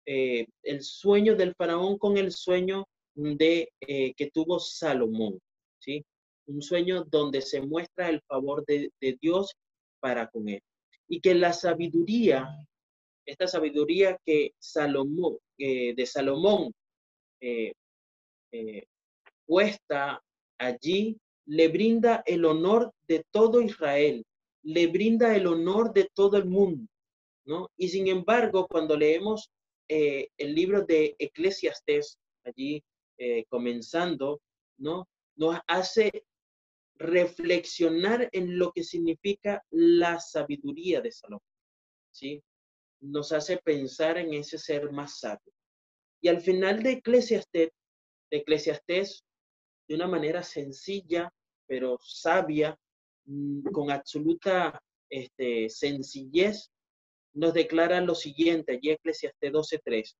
eh, 0.05 0.47
el 0.63 0.81
sueño 0.81 1.35
del 1.35 1.53
faraón, 1.55 1.97
con 1.97 2.17
el 2.17 2.31
sueño 2.31 2.85
de, 3.15 3.71
eh, 3.81 4.13
que 4.15 4.31
tuvo 4.31 4.59
Salomón, 4.59 5.39
¿sí? 5.79 6.03
Un 6.47 6.61
sueño 6.61 7.03
donde 7.03 7.41
se 7.41 7.61
muestra 7.61 8.09
el 8.09 8.21
favor 8.21 8.65
de, 8.65 8.91
de 8.99 9.17
Dios 9.21 9.53
para 9.99 10.27
con 10.27 10.49
él. 10.49 10.61
Y 11.07 11.21
que 11.21 11.35
la 11.35 11.53
sabiduría, 11.53 12.47
esta 13.25 13.47
sabiduría 13.47 14.17
que 14.25 14.53
Salomón, 14.57 15.37
eh, 15.57 15.93
de 15.93 16.05
Salomón, 16.05 16.73
puesta 19.45 20.21
allí, 20.57 21.17
le 21.49 21.67
brinda 21.67 22.23
el 22.27 22.45
honor 22.45 22.93
de 23.07 23.25
todo 23.31 23.59
Israel, 23.59 24.23
le 24.61 24.85
brinda 24.85 25.35
el 25.35 25.47
honor 25.47 25.91
de 25.93 26.07
todo 26.13 26.37
el 26.37 26.45
mundo, 26.45 26.87
¿no? 27.45 27.71
Y 27.75 27.89
sin 27.89 28.07
embargo, 28.07 28.67
cuando 28.67 28.95
leemos 28.95 29.49
eh, 29.87 30.27
el 30.37 30.53
libro 30.53 30.85
de 30.85 31.15
Eclesiastes, 31.17 32.19
allí 32.43 32.83
eh, 33.17 33.45
comenzando, 33.49 34.41
¿no? 34.77 35.09
Nos 35.37 35.59
hace 35.65 36.23
reflexionar 36.97 38.29
en 38.31 38.59
lo 38.59 38.71
que 38.71 38.83
significa 38.83 39.63
la 39.71 40.19
sabiduría 40.19 41.01
de 41.01 41.11
Salomón, 41.11 41.41
¿sí? 42.11 42.43
Nos 43.01 43.31
hace 43.31 43.57
pensar 43.57 44.19
en 44.19 44.35
ese 44.35 44.59
ser 44.59 44.91
más 44.91 45.17
sabio. 45.17 45.51
Y 46.21 46.27
al 46.27 46.41
final 46.41 46.83
de 46.83 46.91
Eclesiastes, 46.91 47.71
de 48.29 48.37
Eclesiastés, 48.37 49.23
de 49.87 49.95
una 49.95 50.07
manera 50.07 50.43
sencilla, 50.43 51.33
pero 51.69 51.99
sabia, 52.01 52.77
mm, 53.25 53.69
con 53.71 53.91
absoluta 53.91 54.81
este, 55.09 55.69
sencillez, 55.69 56.71
nos 57.33 57.53
declara 57.53 58.01
lo 58.01 58.15
siguiente, 58.15 58.73
allí 58.73 58.89
Eclesiastés 58.89 59.51
12.3. 59.51 60.17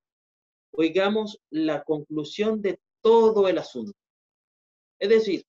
Oigamos 0.71 1.39
la 1.49 1.83
conclusión 1.83 2.61
de 2.61 2.79
todo 3.01 3.47
el 3.47 3.57
asunto. 3.57 3.97
Es 4.99 5.09
decir, 5.09 5.43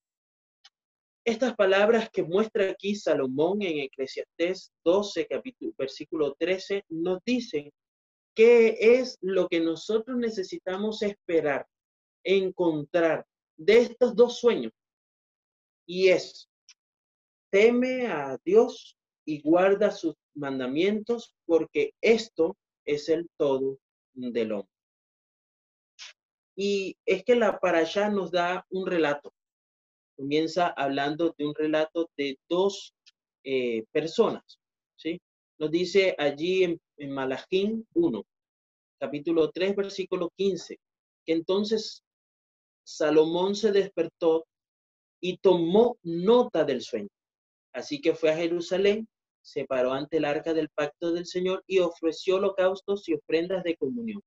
estas 1.24 1.54
palabras 1.54 2.08
que 2.10 2.22
muestra 2.22 2.70
aquí 2.70 2.94
Salomón 2.94 3.60
en 3.60 3.80
Eclesiastés 3.80 4.72
12, 4.84 5.26
capítulo, 5.26 5.74
versículo 5.76 6.34
13, 6.38 6.84
nos 6.88 7.18
dicen 7.26 7.70
qué 8.34 8.78
es 8.80 9.18
lo 9.20 9.46
que 9.48 9.60
nosotros 9.60 10.16
necesitamos 10.16 11.02
esperar, 11.02 11.66
encontrar 12.24 13.26
de 13.58 13.80
estos 13.80 14.16
dos 14.16 14.38
sueños. 14.38 14.72
Y 15.90 16.10
es, 16.10 16.48
teme 17.50 18.06
a 18.06 18.38
Dios 18.44 18.96
y 19.24 19.40
guarda 19.40 19.90
sus 19.90 20.14
mandamientos, 20.36 21.34
porque 21.46 21.94
esto 22.00 22.56
es 22.84 23.08
el 23.08 23.28
todo 23.36 23.76
del 24.12 24.52
hombre. 24.52 24.72
Y 26.54 26.96
es 27.04 27.24
que 27.24 27.34
la 27.34 27.58
para 27.58 27.78
allá 27.78 28.08
nos 28.08 28.30
da 28.30 28.64
un 28.70 28.86
relato. 28.86 29.34
Comienza 30.14 30.68
hablando 30.68 31.34
de 31.36 31.44
un 31.44 31.56
relato 31.56 32.08
de 32.16 32.38
dos 32.48 32.94
eh, 33.42 33.84
personas, 33.90 34.60
¿sí? 34.94 35.20
Nos 35.58 35.72
dice 35.72 36.14
allí 36.18 36.62
en, 36.62 36.80
en 36.98 37.10
Malajín 37.10 37.84
1, 37.94 38.24
capítulo 39.00 39.50
3, 39.50 39.74
versículo 39.74 40.30
15, 40.36 40.78
que 41.26 41.32
entonces 41.32 42.04
Salomón 42.84 43.56
se 43.56 43.72
despertó 43.72 44.46
y 45.20 45.38
tomó 45.38 45.98
nota 46.02 46.64
del 46.64 46.82
sueño. 46.82 47.08
Así 47.72 48.00
que 48.00 48.14
fue 48.14 48.30
a 48.30 48.36
Jerusalén, 48.36 49.08
se 49.42 49.64
paró 49.64 49.92
ante 49.92 50.18
el 50.18 50.24
arca 50.24 50.52
del 50.52 50.68
pacto 50.70 51.12
del 51.12 51.26
Señor 51.26 51.62
y 51.66 51.78
ofreció 51.78 52.36
holocaustos 52.36 53.08
y 53.08 53.14
ofrendas 53.14 53.62
de 53.64 53.76
comunión. 53.76 54.20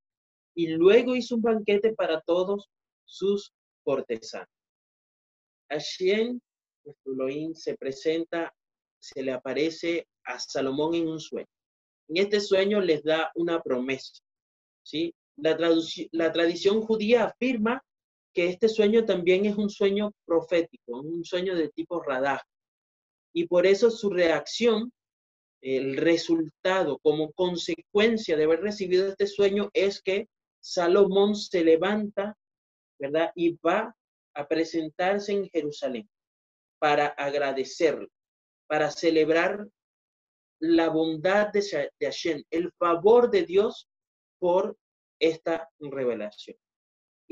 Y 0.56 0.68
luego 0.68 1.16
hizo 1.16 1.36
un 1.36 1.42
banquete 1.42 1.94
para 1.94 2.22
todos 2.22 2.68
sus 3.06 3.52
cortesanos. 3.84 4.50
Hashem, 5.70 6.40
nuestro 6.86 7.14
Elohim, 7.14 7.54
se 7.54 7.76
presenta, 7.76 8.54
se 9.00 9.24
le 9.24 9.32
aparece 9.32 10.08
a 10.24 10.40
Salomón 10.40 10.96
en 10.96 11.08
un 11.08 11.20
sueño. 11.20 11.48
En 12.10 12.18
este 12.18 12.40
sueño 12.40 12.82
les 12.82 13.04
da 13.04 13.32
una 13.36 13.62
promesa, 13.62 14.22
¿sí? 14.84 15.14
La, 15.38 15.58
la 16.12 16.32
tradición 16.32 16.82
judía 16.82 17.26
afirma 17.26 17.84
que 18.34 18.50
este 18.50 18.68
sueño 18.70 19.06
también 19.06 19.46
es 19.46 19.56
un 19.58 19.70
sueño 19.70 20.12
profético, 20.26 21.00
un 21.00 21.24
sueño 21.24 21.56
de 21.56 21.70
tipo 21.70 22.02
radar. 22.02 22.42
Y 23.34 23.48
por 23.48 23.66
eso 23.66 23.90
su 23.92 24.10
reacción, 24.10 24.92
el 25.62 25.98
resultado 25.98 27.00
como 27.00 27.32
consecuencia 27.34 28.36
de 28.36 28.44
haber 28.44 28.62
recibido 28.62 29.08
este 29.08 29.28
sueño 29.28 29.70
es 29.74 30.02
que 30.02 30.28
Salomón 30.62 31.36
se 31.36 31.64
levanta, 31.64 32.36
¿verdad? 33.00 33.32
Y 33.36 33.58
va 33.66 33.96
a 34.36 34.48
presentarse 34.48 35.32
en 35.34 35.50
Jerusalén 35.50 36.10
para 36.80 37.08
agradecerlo, 37.08 38.08
para 38.68 38.92
celebrar 38.92 39.68
la 40.60 40.90
bondad 40.90 41.52
de 41.52 41.90
Hashem, 42.00 42.44
el 42.50 42.72
favor 42.74 43.30
de 43.30 43.44
Dios 43.44 43.88
por 44.40 44.78
esta 45.20 45.70
revelación. 45.80 46.58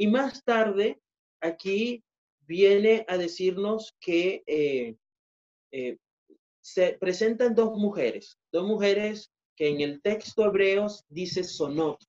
Y 0.01 0.07
más 0.07 0.43
tarde, 0.43 0.99
aquí 1.41 2.03
viene 2.47 3.05
a 3.07 3.19
decirnos 3.19 3.93
que 3.99 4.41
eh, 4.47 4.95
eh, 5.71 5.97
se 6.59 6.97
presentan 6.99 7.53
dos 7.53 7.77
mujeres, 7.77 8.35
dos 8.51 8.65
mujeres 8.65 9.29
que 9.55 9.67
en 9.67 9.79
el 9.81 10.01
texto 10.01 10.43
hebreos 10.43 11.05
dice 11.07 11.43
sonot. 11.43 11.99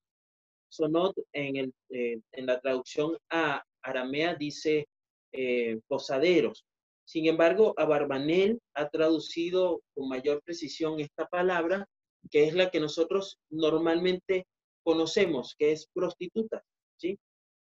Sonot 0.71 1.15
en, 1.35 1.57
el, 1.57 1.75
eh, 1.91 2.19
en 2.33 2.47
la 2.47 2.63
traducción 2.63 3.19
a 3.29 3.63
aramea 3.83 4.37
dice 4.37 4.89
eh, 5.33 5.79
posaderos. 5.87 6.65
Sin 7.05 7.27
embargo, 7.27 7.75
Abarbanel 7.77 8.59
ha 8.73 8.89
traducido 8.89 9.83
con 9.93 10.09
mayor 10.09 10.41
precisión 10.43 10.99
esta 10.99 11.27
palabra, 11.27 11.87
que 12.31 12.45
es 12.45 12.55
la 12.55 12.71
que 12.71 12.81
nosotros 12.81 13.39
normalmente 13.51 14.47
conocemos, 14.83 15.55
que 15.59 15.73
es 15.73 15.89
prostituta. 15.93 16.65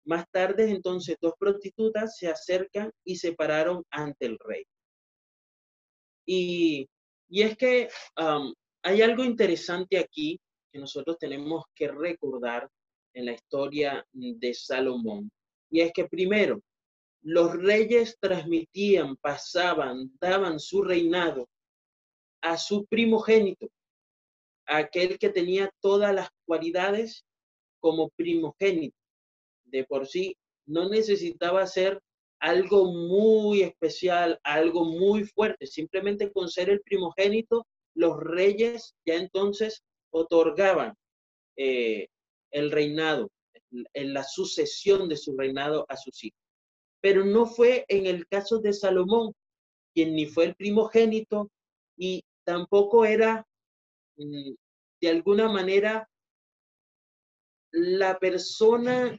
Más 0.05 0.25
tarde, 0.31 0.69
entonces, 0.69 1.17
dos 1.19 1.33
prostitutas 1.39 2.17
se 2.17 2.27
acercan 2.27 2.91
y 3.03 3.15
se 3.15 3.33
pararon 3.33 3.83
ante 3.89 4.27
el 4.27 4.37
rey. 4.39 4.63
Y, 6.27 6.87
y 7.29 7.41
es 7.41 7.57
que 7.57 7.89
hay 8.83 9.01
algo 9.01 9.23
interesante 9.23 9.97
aquí 9.97 10.39
que 10.71 10.79
nosotros 10.79 11.17
tenemos 11.17 11.63
que 11.73 11.87
recordar 11.87 12.69
en 13.13 13.25
la 13.25 13.33
historia 13.33 14.05
de 14.11 14.53
Salomón. 14.53 15.31
Y 15.71 15.81
es 15.81 15.91
que 15.91 16.05
primero, 16.05 16.61
los 17.23 17.53
reyes 17.53 18.17
transmitían, 18.19 19.15
pasaban, 19.15 20.11
daban 20.19 20.59
su 20.59 20.83
reinado 20.83 21.49
a 22.41 22.57
su 22.57 22.85
primogénito, 22.85 23.67
aquel 24.67 25.17
que 25.17 25.29
tenía 25.29 25.71
todas 25.81 26.13
las 26.13 26.29
cualidades 26.45 27.25
como 27.79 28.09
primogénito. 28.09 28.95
De 29.65 29.83
por 29.83 30.07
sí, 30.07 30.37
no 30.67 30.89
necesitaba 30.89 31.65
ser 31.67 32.01
algo 32.39 32.91
muy 32.91 33.61
especial, 33.61 34.39
algo 34.43 34.85
muy 34.85 35.23
fuerte. 35.23 35.67
Simplemente 35.67 36.31
con 36.31 36.49
ser 36.49 36.69
el 36.69 36.81
primogénito, 36.81 37.65
los 37.95 38.17
reyes 38.19 38.95
ya 39.05 39.15
entonces 39.15 39.83
otorgaban 40.11 40.93
eh, 41.57 42.07
el 42.51 42.71
reinado, 42.71 43.29
en 43.93 44.13
la 44.13 44.23
sucesión 44.23 45.09
de 45.09 45.17
su 45.17 45.35
reinado 45.35 45.85
a 45.89 45.97
sus 45.97 46.23
hijos 46.23 46.45
pero 47.05 47.23
no 47.23 47.45
fue 47.45 47.85
en 47.87 48.07
el 48.07 48.25
caso 48.25 48.57
de 48.57 48.73
Salomón, 48.73 49.31
quien 49.93 50.15
ni 50.15 50.25
fue 50.25 50.45
el 50.45 50.55
primogénito 50.55 51.51
y 51.95 52.23
tampoco 52.43 53.05
era 53.05 53.45
mm, 54.17 54.53
de 55.01 55.09
alguna 55.09 55.47
manera 55.47 56.09
la 57.71 58.17
persona 58.17 59.15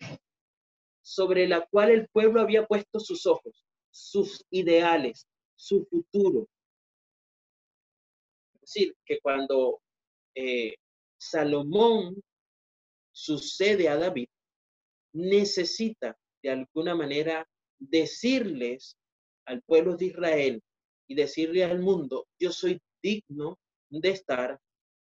sobre 1.07 1.47
la 1.47 1.65
cual 1.71 1.91
el 1.91 2.09
pueblo 2.09 2.41
había 2.41 2.67
puesto 2.67 2.99
sus 2.99 3.27
ojos, 3.27 3.65
sus 3.93 4.45
ideales, 4.51 5.25
su 5.55 5.87
futuro. 5.87 6.49
Es 8.55 8.61
decir, 8.63 8.97
que 9.05 9.21
cuando 9.21 9.81
eh, 10.35 10.75
Salomón 11.17 12.21
sucede 13.13 13.89
a 13.89 13.97
David, 13.97 14.27
necesita 15.13 16.19
de 16.43 16.51
alguna 16.51 16.97
manera 16.97 17.49
decirles 17.79 18.97
al 19.45 19.63
pueblo 19.63 19.97
de 19.97 20.07
Israel 20.07 20.61
y 21.07 21.15
decirle 21.15 21.63
al 21.63 21.79
mundo, 21.79 22.27
yo 22.37 22.51
soy 22.51 22.83
digno 23.01 23.61
de 23.91 24.09
estar 24.09 24.61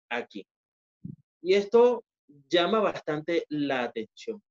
aquí. 0.09 0.45
Y 1.41 1.53
esto 1.53 2.03
llama 2.49 2.81
bastante 2.81 3.45
la 3.47 3.83
atención. 3.83 4.43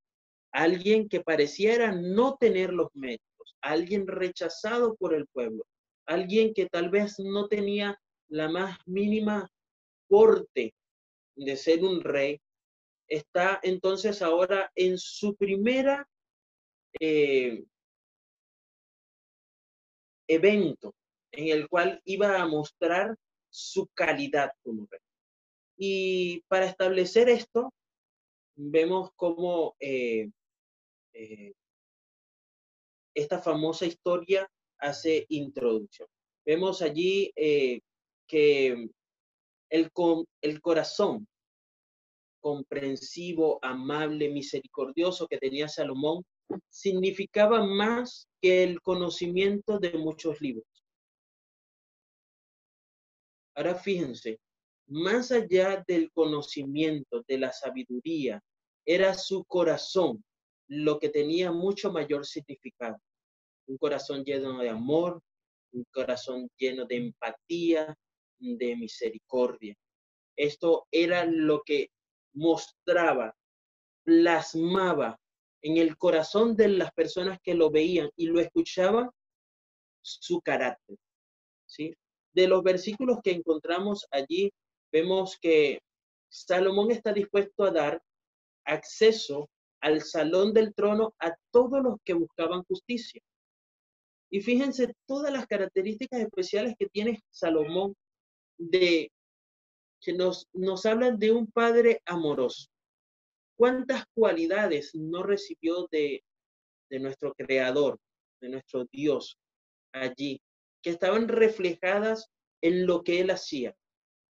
Alguien 0.53 1.09
que 1.09 1.21
pareciera 1.21 1.93
no 1.93 2.37
tener 2.37 2.73
los 2.73 2.89
méritos, 2.95 3.57
alguien 3.63 4.07
rechazado 4.07 4.95
por 4.97 5.15
el 5.15 5.27
pueblo, 5.29 5.65
alguien 6.07 6.53
que 6.53 6.67
tal 6.67 6.91
vez 6.91 7.19
no 7.19 7.49
tenía 7.49 7.99
la 8.29 8.49
más 8.49 8.79
mínima 8.87 9.49
porte 10.09 10.75
de 11.37 11.57
ser 11.57 11.83
un 11.83 12.03
rey, 12.03 12.39
está 13.09 13.61
entonces 13.63 14.23
ahora 14.23 14.71
en 14.75 14.99
su 14.99 15.35
primera 15.37 16.07
eh, 17.01 17.65
evento 20.29 20.95
en 21.33 21.49
el 21.49 21.69
cual 21.69 22.01
iba 22.05 22.41
a 22.41 22.47
mostrar 22.47 23.17
su 23.51 23.89
calidad 23.95 24.53
como 24.63 24.87
rey. 24.91 25.01
Y 25.77 26.41
para 26.49 26.67
establecer 26.67 27.29
esto, 27.29 27.73
vemos 28.55 29.11
cómo 29.17 29.75
eh, 29.81 30.31
eh, 31.13 31.53
esta 33.15 33.41
famosa 33.41 33.87
historia 33.87 34.49
hace 34.79 35.27
introducción. 35.29 36.09
Vemos 36.45 36.83
allí 36.83 37.33
eh, 37.37 37.81
que 38.27 38.89
el, 39.71 39.91
el 40.41 40.61
corazón 40.61 41.27
comprensivo, 42.41 43.59
amable, 43.63 44.29
misericordioso 44.31 45.29
que 45.29 45.39
tenía 45.39 45.69
Salomón 45.69 46.25
significaba 46.69 47.65
más 47.65 48.29
que 48.41 48.65
el 48.65 48.83
conocimiento 48.83 49.79
de 49.79 49.93
muchos 49.93 50.41
libros. 50.41 50.67
Ahora 53.55 53.75
fíjense, 53.75 54.41
más 54.89 55.31
allá 55.31 55.85
del 55.87 56.11
conocimiento, 56.13 57.23
de 57.29 57.39
la 57.39 57.53
sabiduría, 57.53 58.43
era 58.85 59.15
su 59.15 59.45
corazón 59.45 60.23
lo 60.75 60.99
que 60.99 61.11
tenía 61.11 61.53
mucho 61.53 61.93
mayor 61.93 62.25
significado. 62.25 62.97
Un 63.67 63.77
corazón 63.77 64.25
lleno 64.25 64.59
de 64.59 64.71
amor, 64.71 65.21
un 65.73 65.85
corazón 65.93 66.49
lleno 66.57 66.87
de 66.87 66.97
empatía, 66.97 67.95
de 68.39 68.77
misericordia. 68.77 69.75
Esto 70.35 70.87
era 70.91 71.27
lo 71.27 71.63
que 71.63 71.91
mostraba, 72.33 73.37
plasmaba 74.03 75.21
en 75.61 75.77
el 75.77 75.99
corazón 75.99 76.57
de 76.57 76.69
las 76.69 76.91
personas 76.93 77.39
que 77.43 77.55
lo 77.55 77.71
veían 77.71 78.11
y 78.17 78.27
lo 78.27 78.41
escuchaban 78.41 79.11
su 80.01 80.41
carácter. 80.41 80.97
¿sí? 81.67 81.95
De 82.33 82.49
los 82.49 82.63
versículos 82.63 83.19
que 83.23 83.33
encontramos 83.33 84.07
allí, 84.11 84.51
vemos 84.91 85.39
que 85.39 85.81
Salomón 86.31 86.91
está 86.91 87.13
dispuesto 87.13 87.65
a 87.65 87.71
dar 87.71 88.03
acceso 88.65 89.51
al 89.83 90.01
salón 90.01 90.55
del 90.55 90.73
trono 90.75 91.15
a 91.19 91.35
todos 91.51 91.83
los 91.83 91.97
que 92.05 92.15
buscaban 92.15 92.63
justicia. 92.65 93.21
Y 94.31 94.41
fíjense 94.41 94.95
todas 95.07 95.33
las 95.33 95.47
características 95.47 96.21
especiales 96.21 96.75
que 96.79 96.87
tiene 96.87 97.21
Salomón 97.31 97.95
de 98.57 99.11
que 100.01 100.13
nos, 100.15 100.49
nos 100.53 100.87
hablan 100.87 101.19
de 101.19 101.33
un 101.33 101.51
padre 101.51 102.01
amoroso. 102.07 102.69
¿Cuántas 103.57 104.05
cualidades 104.15 104.95
no 104.95 105.23
recibió 105.23 105.87
de, 105.91 106.25
de 106.91 106.99
nuestro 106.99 107.35
Creador, 107.35 107.99
de 108.41 108.49
nuestro 108.49 108.87
Dios 108.91 109.37
allí, 109.93 110.41
que 110.83 110.91
estaban 110.91 111.29
reflejadas 111.29 112.29
en 112.63 112.87
lo 112.87 113.03
que 113.03 113.21
él 113.21 113.31
hacía? 113.31 113.75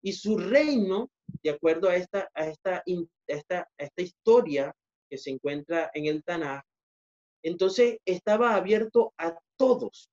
Y 0.01 0.13
su 0.13 0.37
reino, 0.37 1.11
de 1.43 1.51
acuerdo 1.51 1.89
a 1.89 1.95
esta, 1.95 2.29
a 2.33 2.47
esta, 2.47 2.83
esta, 3.27 3.69
esta 3.77 4.01
historia 4.01 4.75
que 5.11 5.17
se 5.17 5.29
encuentra 5.29 5.91
en 5.93 6.05
el 6.05 6.23
Tanaj, 6.23 6.63
entonces 7.43 7.99
estaba 8.05 8.55
abierto 8.55 9.13
a 9.17 9.37
todos, 9.57 10.09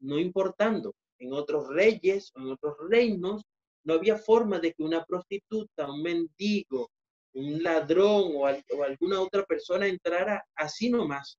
no 0.00 0.18
importando 0.18 0.94
en 1.18 1.34
otros 1.34 1.68
reyes 1.68 2.32
o 2.34 2.40
en 2.40 2.46
otros 2.52 2.76
reinos, 2.88 3.42
no 3.84 3.94
había 3.94 4.16
forma 4.16 4.58
de 4.58 4.72
que 4.72 4.82
una 4.82 5.04
prostituta, 5.04 5.92
un 5.92 6.02
mendigo, 6.02 6.90
un 7.34 7.62
ladrón 7.62 8.32
o, 8.34 8.46
alguna 8.46 9.20
otra 9.20 9.44
persona 9.44 9.86
entrara 9.86 10.42
así 10.54 10.88
nomás 10.88 11.38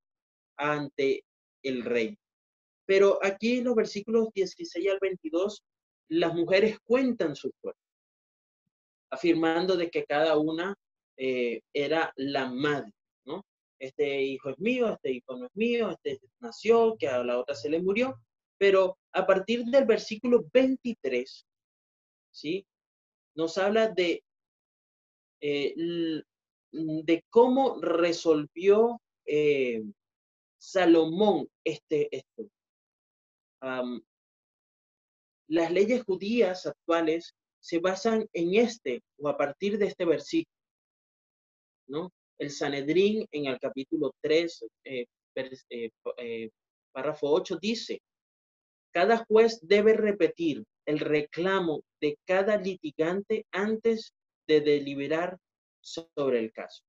ante 0.56 1.24
el 1.62 1.82
rey. 1.84 2.16
Pero 2.86 3.18
aquí 3.22 3.58
en 3.58 3.64
los 3.64 3.74
versículos 3.74 4.28
16 4.32 4.88
al 4.90 4.98
22, 5.00 5.62
las 6.08 6.34
mujeres 6.34 6.78
cuentan 6.84 7.34
su 7.34 7.50
fuerza, 7.60 7.80
afirmando 9.10 9.76
de 9.76 9.90
que 9.90 10.04
cada 10.04 10.38
una 10.38 10.76
eh, 11.16 11.60
era 11.72 12.12
la 12.16 12.50
madre, 12.50 12.92
¿no? 13.24 13.44
Este 13.78 14.22
hijo 14.22 14.50
es 14.50 14.58
mío, 14.58 14.92
este 14.92 15.12
hijo 15.12 15.36
no 15.36 15.46
es 15.46 15.54
mío, 15.54 15.90
este 15.90 16.20
nació, 16.40 16.96
que 16.96 17.08
a 17.08 17.22
la 17.24 17.38
otra 17.38 17.54
se 17.54 17.70
le 17.70 17.82
murió. 17.82 18.20
Pero 18.58 18.98
a 19.12 19.26
partir 19.26 19.64
del 19.64 19.84
versículo 19.84 20.44
23, 20.52 21.46
¿sí? 22.30 22.66
Nos 23.34 23.58
habla 23.58 23.88
de 23.88 24.22
eh, 25.40 25.74
de 26.72 27.24
cómo 27.28 27.80
resolvió 27.80 29.00
eh, 29.26 29.82
Salomón 30.58 31.48
este, 31.64 32.08
esto. 32.16 32.48
las 35.48 35.70
leyes 35.70 36.02
judías 36.04 36.66
actuales 36.66 37.34
se 37.60 37.78
basan 37.78 38.26
en 38.32 38.54
este 38.54 39.02
o 39.18 39.28
a 39.28 39.36
partir 39.36 39.78
de 39.78 39.86
este 39.86 40.04
versículo. 40.04 40.51
¿No? 41.92 42.12
El 42.38 42.50
Sanedrín 42.50 43.26
en 43.30 43.46
el 43.46 43.60
capítulo 43.60 44.14
3, 44.22 44.66
eh, 44.84 46.50
párrafo 46.90 47.30
8 47.30 47.58
dice, 47.60 48.00
cada 48.92 49.24
juez 49.26 49.60
debe 49.62 49.94
repetir 49.94 50.64
el 50.86 50.98
reclamo 50.98 51.82
de 52.00 52.18
cada 52.26 52.56
litigante 52.56 53.46
antes 53.52 54.12
de 54.48 54.60
deliberar 54.60 55.38
sobre 55.80 56.40
el 56.40 56.52
caso. 56.52 56.82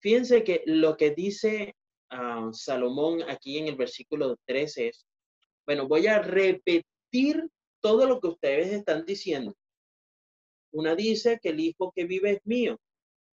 Fíjense 0.00 0.42
que 0.42 0.62
lo 0.66 0.96
que 0.96 1.10
dice 1.12 1.76
ah, 2.10 2.50
Salomón 2.52 3.22
aquí 3.28 3.58
en 3.58 3.68
el 3.68 3.76
versículo 3.76 4.36
13 4.46 4.88
es, 4.88 5.06
bueno, 5.64 5.86
voy 5.86 6.08
a 6.08 6.20
repetir 6.20 7.48
todo 7.80 8.06
lo 8.06 8.20
que 8.20 8.28
ustedes 8.28 8.72
están 8.72 9.04
diciendo. 9.04 9.54
Una 10.72 10.94
dice 10.94 11.38
que 11.40 11.50
el 11.50 11.60
hijo 11.60 11.92
que 11.94 12.04
vive 12.04 12.32
es 12.32 12.40
mío 12.44 12.78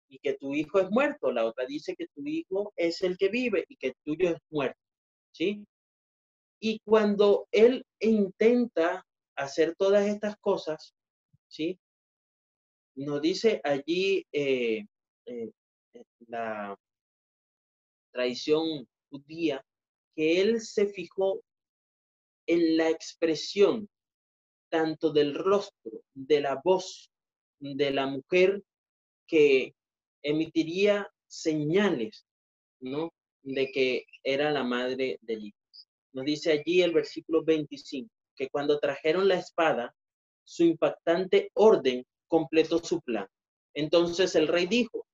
y 0.09 0.19
que 0.19 0.35
tu 0.35 0.55
hijo 0.55 0.81
es 0.81 0.91
muerto. 0.91 1.33
La 1.33 1.45
otra 1.45 1.67
dice 1.67 1.95
que 1.95 2.07
tu 2.09 2.27
hijo 2.27 2.73
es 2.77 3.03
el 3.03 3.17
que 3.17 3.29
vive 3.29 3.65
y 3.69 3.77
que 3.77 3.89
el 3.89 3.95
tuyo 4.05 4.31
es 4.31 4.39
muerto. 4.51 4.81
¿Sí? 5.33 5.67
Y 6.61 6.81
cuando 6.81 7.47
él 7.51 7.85
intenta 8.01 9.07
hacer 9.37 9.75
todas 9.77 10.07
estas 10.07 10.37
cosas, 10.39 10.95
¿sí? 11.49 11.79
Nos 12.95 13.21
dice 13.21 13.61
allí 13.63 14.27
eh, 14.33 14.87
eh, 15.27 15.53
la 16.29 16.75
tradición 18.11 18.89
judía 19.11 19.63
que 20.15 20.41
él 20.41 20.63
se 20.63 20.87
fijó 20.87 21.43
en 22.47 22.79
la 22.79 22.89
expresión 22.89 23.89
tanto 24.71 25.13
del 25.13 25.35
rostro, 25.35 26.03
de 26.15 26.41
la 26.41 26.61
voz 26.65 27.11
de 27.61 27.91
la 27.91 28.07
mujer 28.07 28.63
que 29.27 29.75
emitiría 30.23 31.09
señales, 31.27 32.27
¿no? 32.81 33.13
De 33.43 33.71
que 33.71 34.05
era 34.23 34.51
la 34.51 34.65
madre 34.65 35.19
del 35.23 35.47
hijo. 35.47 35.59
Nos 36.13 36.25
dice 36.25 36.53
allí 36.53 36.83
el 36.83 36.93
versículo 36.93 37.45
25, 37.45 38.09
que 38.37 38.49
cuando 38.49 38.79
trajeron 38.79 39.29
la 39.29 39.37
espada, 39.37 39.95
su 40.45 40.65
impactante 40.65 41.51
orden 41.55 42.05
completó 42.29 42.79
su 42.79 43.01
plan. 43.01 43.27
Entonces 43.75 44.35
el 44.35 44.49
rey 44.49 44.67
dijo, 44.67 45.07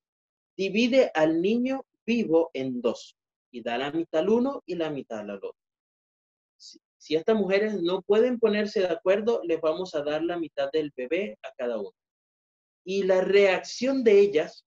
divide 0.57 1.11
al 1.15 1.41
niño 1.41 1.85
vivo 2.07 2.51
en 2.53 2.81
dos 2.81 3.17
y 3.51 3.63
da 3.63 3.79
la 3.79 3.91
mitad 3.91 4.21
al 4.21 4.31
uno 4.31 4.63
y 4.67 4.77
la 4.77 4.91
mitad 4.91 5.21
al 5.21 5.31
otro. 5.31 5.55
Si, 6.57 6.79
si 6.97 7.17
estas 7.17 7.37
mujeres 7.37 7.83
no 7.83 8.03
pueden 8.03 8.39
ponerse 8.39 8.81
de 8.81 8.89
acuerdo, 8.89 9.41
les 9.45 9.61
vamos 9.61 9.95
a 9.95 10.03
dar 10.03 10.23
la 10.23 10.39
mitad 10.39 10.71
del 10.73 10.93
bebé 10.97 11.39
a 11.43 11.53
cada 11.57 11.79
uno. 11.79 11.93
Y 12.85 13.05
la 13.05 13.21
reacción 13.21 14.03
de 14.05 14.21
ellas, 14.21 14.65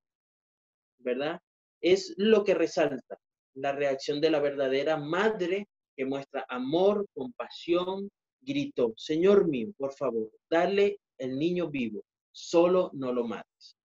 ¿verdad? 1.00 1.40
Es 1.82 2.14
lo 2.18 2.44
que 2.44 2.54
resalta, 2.54 3.20
la 3.56 3.72
reacción 3.72 4.22
de 4.22 4.30
la 4.30 4.40
verdadera 4.40 4.98
madre 4.98 5.68
que 5.96 6.06
muestra 6.06 6.46
amor, 6.50 7.08
compasión, 7.14 8.10
gritó, 8.42 8.94
Señor 8.98 9.48
mío, 9.48 9.72
por 9.78 9.94
favor, 9.94 10.32
dale 10.50 11.00
el 11.18 11.38
niño 11.38 11.70
vivo, 11.70 12.04
solo 12.32 12.92
no 12.94 13.12
lo 13.14 13.26
mates. 13.26 13.78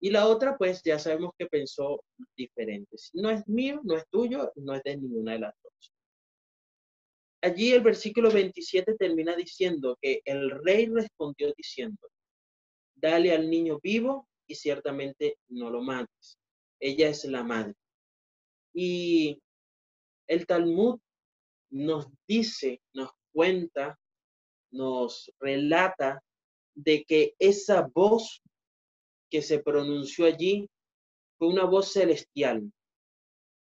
Y 0.00 0.10
la 0.10 0.26
otra, 0.26 0.58
pues 0.58 0.82
ya 0.82 0.98
sabemos 0.98 1.30
que 1.38 1.46
pensó 1.46 2.02
diferente. 2.36 2.96
No 3.12 3.30
es 3.30 3.46
mío, 3.46 3.80
no 3.84 3.96
es 3.96 4.04
tuyo, 4.10 4.52
no 4.56 4.74
es 4.74 4.82
de 4.82 4.96
ninguna 4.96 5.32
de 5.32 5.38
las 5.38 5.54
dos. 5.62 5.92
Allí 7.40 7.72
el 7.72 7.82
versículo 7.82 8.30
27 8.30 8.94
termina 8.94 9.36
diciendo 9.36 9.96
que 10.00 10.20
el 10.24 10.50
rey 10.64 10.86
respondió 10.86 11.52
diciendo, 11.56 12.08
dale 13.02 13.34
al 13.34 13.50
niño 13.50 13.80
vivo 13.82 14.28
y 14.46 14.54
ciertamente 14.54 15.38
no 15.48 15.70
lo 15.70 15.82
mates. 15.82 16.38
Ella 16.80 17.08
es 17.08 17.24
la 17.24 17.42
madre. 17.42 17.74
Y 18.72 19.42
el 20.28 20.46
Talmud 20.46 20.98
nos 21.70 22.06
dice, 22.28 22.80
nos 22.94 23.10
cuenta, 23.32 23.98
nos 24.70 25.30
relata 25.40 26.22
de 26.74 27.04
que 27.04 27.34
esa 27.38 27.90
voz 27.94 28.42
que 29.30 29.42
se 29.42 29.58
pronunció 29.58 30.26
allí 30.26 30.68
fue 31.38 31.48
una 31.48 31.64
voz 31.64 31.92
celestial, 31.92 32.72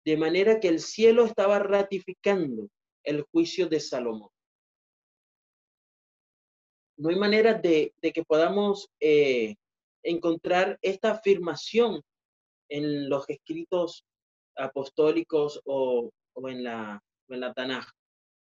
de 0.05 0.17
manera 0.17 0.59
que 0.59 0.69
el 0.69 0.81
cielo 0.81 1.25
estaba 1.25 1.59
ratificando 1.61 2.69
el 3.05 3.23
juicio 3.31 3.69
de 3.69 3.79
Salomón. 3.79 4.32
No 7.03 7.09
hay 7.09 7.17
manera 7.17 7.55
de, 7.55 7.93
que 8.01 8.23
podamos 8.23 8.89
eh, 9.01 9.57
encontrar 10.05 10.79
esta 10.83 11.11
afirmación 11.11 12.01
en 12.69 13.09
los 13.09 13.29
escritos 13.29 14.05
apostólicos 14.55 15.61
o, 15.65 16.13
o 16.33 16.49
en 16.49 16.63
la, 16.63 17.03
en 17.29 17.41
la 17.41 17.53
Tanaj. 17.55 17.89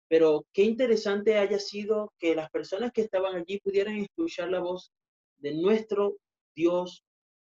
Pero 0.07 0.45
qué 0.53 0.61
interesante 0.61 1.39
haya 1.39 1.57
sido 1.57 2.13
que 2.19 2.35
las 2.35 2.51
personas 2.51 2.91
que 2.91 3.01
estaban 3.01 3.35
allí 3.35 3.59
pudieran 3.61 3.97
escuchar 3.97 4.51
la 4.51 4.59
voz 4.59 4.91
de 5.37 5.55
nuestro 5.55 6.17
Dios 6.55 7.03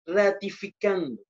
ratificando, 0.06 1.20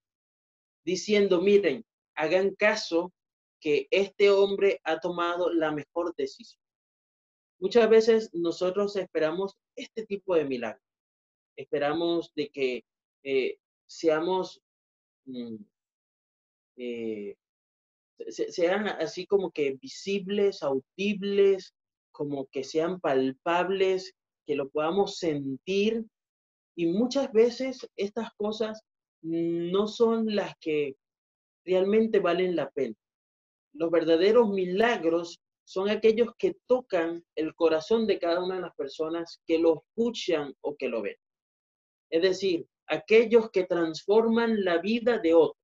diciendo, 0.84 1.40
miren, 1.40 1.82
hagan 2.14 2.54
caso 2.56 3.10
que 3.58 3.88
este 3.90 4.30
hombre 4.30 4.82
ha 4.84 5.00
tomado 5.00 5.50
la 5.50 5.72
mejor 5.72 6.14
decisión. 6.14 6.65
Muchas 7.66 7.90
veces 7.90 8.30
nosotros 8.32 8.94
esperamos 8.94 9.56
este 9.74 10.06
tipo 10.06 10.36
de 10.36 10.44
milagro. 10.44 10.80
Esperamos 11.56 12.32
de 12.36 12.48
que 12.50 12.84
eh, 13.24 13.58
seamos 13.88 14.62
mm, 15.24 15.56
eh, 16.76 17.34
sean 18.28 18.86
así 18.86 19.26
como 19.26 19.50
que 19.50 19.72
visibles, 19.82 20.62
audibles, 20.62 21.74
como 22.12 22.46
que 22.46 22.62
sean 22.62 23.00
palpables, 23.00 24.14
que 24.46 24.54
lo 24.54 24.68
podamos 24.68 25.18
sentir. 25.18 26.04
Y 26.76 26.86
muchas 26.86 27.32
veces 27.32 27.84
estas 27.96 28.32
cosas 28.36 28.80
no 29.22 29.88
son 29.88 30.36
las 30.36 30.54
que 30.60 30.94
realmente 31.64 32.20
valen 32.20 32.54
la 32.54 32.70
pena. 32.70 32.94
Los 33.72 33.90
verdaderos 33.90 34.50
milagros 34.50 35.40
son 35.66 35.90
aquellos 35.90 36.28
que 36.38 36.56
tocan 36.66 37.24
el 37.34 37.54
corazón 37.56 38.06
de 38.06 38.20
cada 38.20 38.42
una 38.42 38.54
de 38.54 38.60
las 38.62 38.74
personas 38.76 39.40
que 39.44 39.58
lo 39.58 39.82
escuchan 39.82 40.54
o 40.60 40.76
que 40.76 40.88
lo 40.88 41.02
ven. 41.02 41.16
Es 42.08 42.22
decir, 42.22 42.66
aquellos 42.86 43.50
que 43.50 43.64
transforman 43.64 44.64
la 44.64 44.78
vida 44.78 45.18
de 45.18 45.34
otros 45.34 45.60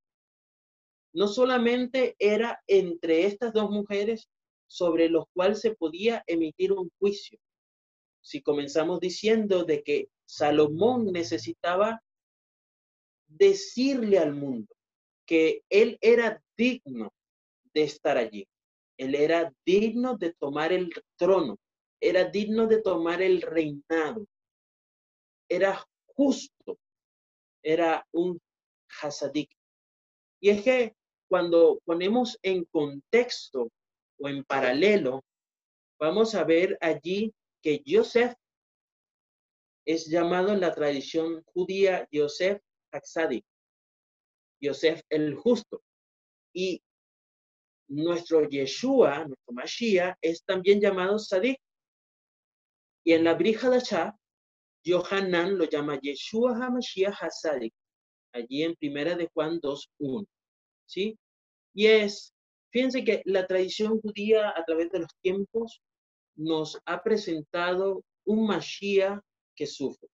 no 1.15 1.29
solamente 1.29 2.17
era 2.19 2.61
entre 2.67 3.27
estas 3.27 3.53
dos 3.53 3.71
mujeres 3.71 4.29
sobre 4.67 5.09
los 5.09 5.27
cuales 5.35 5.61
se 5.61 5.75
podía 5.75 6.25
emitir 6.27 6.73
un 6.73 6.91
juicio. 6.99 7.39
Si 8.23 8.43
comenzamos 8.43 8.99
diciendo 8.99 9.65
de 9.65 9.83
que 9.83 10.09
Salomón 10.25 11.13
necesitaba 11.13 12.03
decirle 13.29 14.19
al 14.19 14.35
mundo 14.35 14.75
que 15.27 15.63
él 15.69 15.97
era 16.01 16.43
digno 16.57 17.13
de 17.73 17.83
estar 17.83 18.17
allí. 18.17 18.47
Él 18.99 19.15
era 19.15 19.53
digno 19.65 20.17
de 20.17 20.33
tomar 20.35 20.73
el 20.73 20.93
trono, 21.17 21.59
era 22.01 22.25
digno 22.25 22.67
de 22.67 22.83
tomar 22.83 23.23
el 23.23 23.43
reinado, 23.43 24.27
era 25.49 25.85
justo, 26.07 26.79
era 27.63 28.07
un 28.13 28.41
hasadik. 29.01 29.51
Y 30.41 30.51
es 30.51 30.63
que 30.63 30.95
cuando 31.29 31.81
ponemos 31.85 32.39
en 32.43 32.65
contexto 32.67 33.71
o 34.19 34.29
en 34.29 34.45
paralelo, 34.45 35.23
vamos 35.99 36.35
a 36.35 36.45
ver 36.45 36.77
allí 36.81 37.33
que 37.63 37.83
Joseph 37.87 38.35
es 39.87 40.07
llamado 40.07 40.53
en 40.53 40.61
la 40.61 40.75
tradición 40.75 41.43
judía 41.47 42.09
Joseph 42.13 42.61
Haxadi, 42.93 43.45
Joseph 44.63 45.01
el 45.09 45.35
justo. 45.35 45.83
Y 46.55 46.83
nuestro 47.93 48.49
Yeshua, 48.49 49.27
nuestro 49.27 49.53
Mashiach, 49.53 50.17
es 50.21 50.43
también 50.45 50.81
llamado 50.81 51.19
Sadik. 51.19 51.59
Y 53.05 53.13
en 53.13 53.25
la 53.25 53.35
Brihadashah, 53.35 54.17
Yohanan 54.85 55.59
lo 55.59 55.65
llama 55.65 56.01
Yeshua 56.01 56.57
HaMashiach 56.57 57.15
HaSadik, 57.21 57.73
allí 58.33 58.63
en 58.63 58.75
primera 58.77 59.15
de 59.15 59.29
Juan 59.35 59.61
2.1. 59.61 60.27
¿Sí? 60.87 61.19
Y 61.75 61.87
es, 61.87 62.33
fíjense 62.71 63.05
que 63.05 63.23
la 63.25 63.47
tradición 63.47 64.01
judía 64.01 64.51
a 64.51 64.65
través 64.65 64.91
de 64.91 65.01
los 65.01 65.15
tiempos 65.21 65.81
nos 66.37 66.79
ha 66.87 67.03
presentado 67.03 68.05
un 68.25 68.47
Mashiach 68.47 69.21
que 69.55 69.67
sufre. 69.67 70.09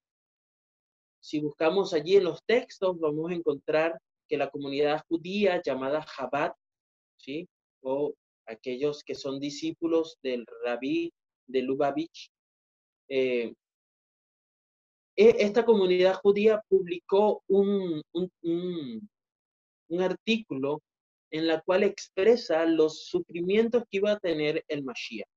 Si 1.20 1.40
buscamos 1.40 1.94
allí 1.94 2.16
en 2.16 2.24
los 2.24 2.42
textos, 2.44 2.98
vamos 2.98 3.30
a 3.30 3.34
encontrar 3.34 4.00
que 4.28 4.36
la 4.36 4.50
comunidad 4.50 5.04
judía 5.08 5.62
llamada 5.62 6.04
Chabad, 6.04 6.52
¿sí? 7.16 7.48
Aquellos 8.46 9.02
que 9.04 9.14
son 9.14 9.38
discípulos 9.38 10.18
del 10.22 10.46
rabí 10.64 11.12
de 11.46 11.62
Lubavitch, 11.62 12.30
eh, 13.08 13.52
e, 15.16 15.34
esta 15.38 15.64
comunidad 15.64 16.14
judía 16.22 16.62
publicó 16.68 17.42
un, 17.48 18.02
un 18.12 20.00
artículo 20.00 20.80
en 21.30 21.46
la 21.46 21.60
cual 21.60 21.82
expresa 21.82 22.64
los 22.64 23.06
sufrimientos 23.06 23.82
que 23.90 23.98
iba 23.98 24.12
a 24.12 24.18
tener 24.18 24.64
el 24.68 24.82
Mashiach. 24.82 25.28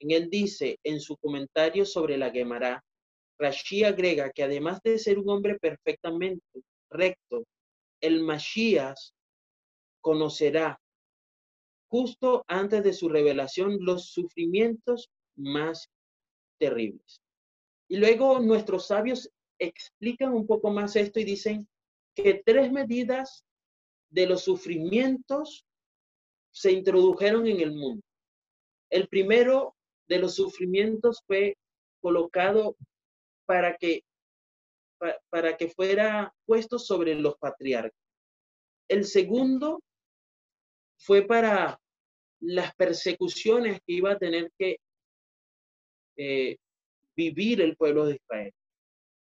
En 0.00 0.10
él 0.10 0.30
dice, 0.30 0.78
en 0.82 0.98
su 1.00 1.16
comentario 1.18 1.84
sobre 1.84 2.16
la 2.16 2.30
Gemara, 2.30 2.82
Rashi 3.38 3.84
agrega 3.84 4.30
que 4.30 4.42
además 4.42 4.80
de 4.82 4.98
ser 4.98 5.18
un 5.18 5.28
hombre 5.30 5.58
perfectamente 5.58 6.42
recto, 6.90 7.44
el 8.00 8.22
Mashiach 8.22 8.98
conocerá 10.00 10.78
justo 11.90 12.44
antes 12.46 12.82
de 12.84 12.92
su 12.92 13.08
revelación 13.08 13.78
los 13.80 14.10
sufrimientos 14.10 15.10
más 15.36 15.88
terribles. 16.58 17.20
Y 17.88 17.96
luego 17.96 18.38
nuestros 18.38 18.86
sabios 18.86 19.28
explican 19.58 20.32
un 20.32 20.46
poco 20.46 20.70
más 20.70 20.94
esto 20.96 21.18
y 21.20 21.24
dicen 21.24 21.68
que 22.14 22.42
tres 22.44 22.70
medidas 22.70 23.44
de 24.10 24.26
los 24.26 24.42
sufrimientos 24.44 25.66
se 26.52 26.72
introdujeron 26.72 27.46
en 27.46 27.60
el 27.60 27.72
mundo. 27.72 28.02
El 28.90 29.08
primero 29.08 29.74
de 30.08 30.18
los 30.18 30.34
sufrimientos 30.36 31.22
fue 31.26 31.56
colocado 32.00 32.76
para 33.46 33.76
que, 33.76 34.02
pa- 34.98 35.18
para 35.28 35.56
que 35.56 35.68
fuera 35.68 36.32
puesto 36.46 36.78
sobre 36.78 37.14
los 37.14 37.36
patriarcas. 37.38 37.98
El 38.88 39.04
segundo 39.04 39.80
fue 40.98 41.22
para 41.22 41.79
las 42.40 42.74
persecuciones 42.74 43.80
que 43.86 43.92
iba 43.92 44.12
a 44.12 44.18
tener 44.18 44.50
que 44.58 44.78
eh, 46.16 46.56
vivir 47.16 47.60
el 47.60 47.76
pueblo 47.76 48.06
de 48.06 48.16
Israel. 48.16 48.52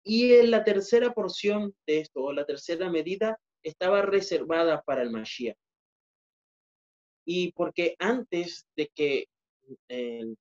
Y 0.05 0.35
en 0.35 0.51
la 0.51 0.65
tercera 0.65 1.13
porción 1.13 1.75
de 1.87 2.01
esto, 2.01 2.25
o 2.25 2.33
la 2.33 2.45
tercera 2.45 2.91
medida, 2.91 3.39
estaba 3.63 4.03
reservada 4.03 4.83
para 4.83 5.03
el 5.03 5.11
Mashiach. 5.11 5.57
Y 7.27 7.53
porque 7.53 7.97
antes 7.99 8.67
de 8.77 8.91
que 8.95 9.27
eh, 9.89 10.35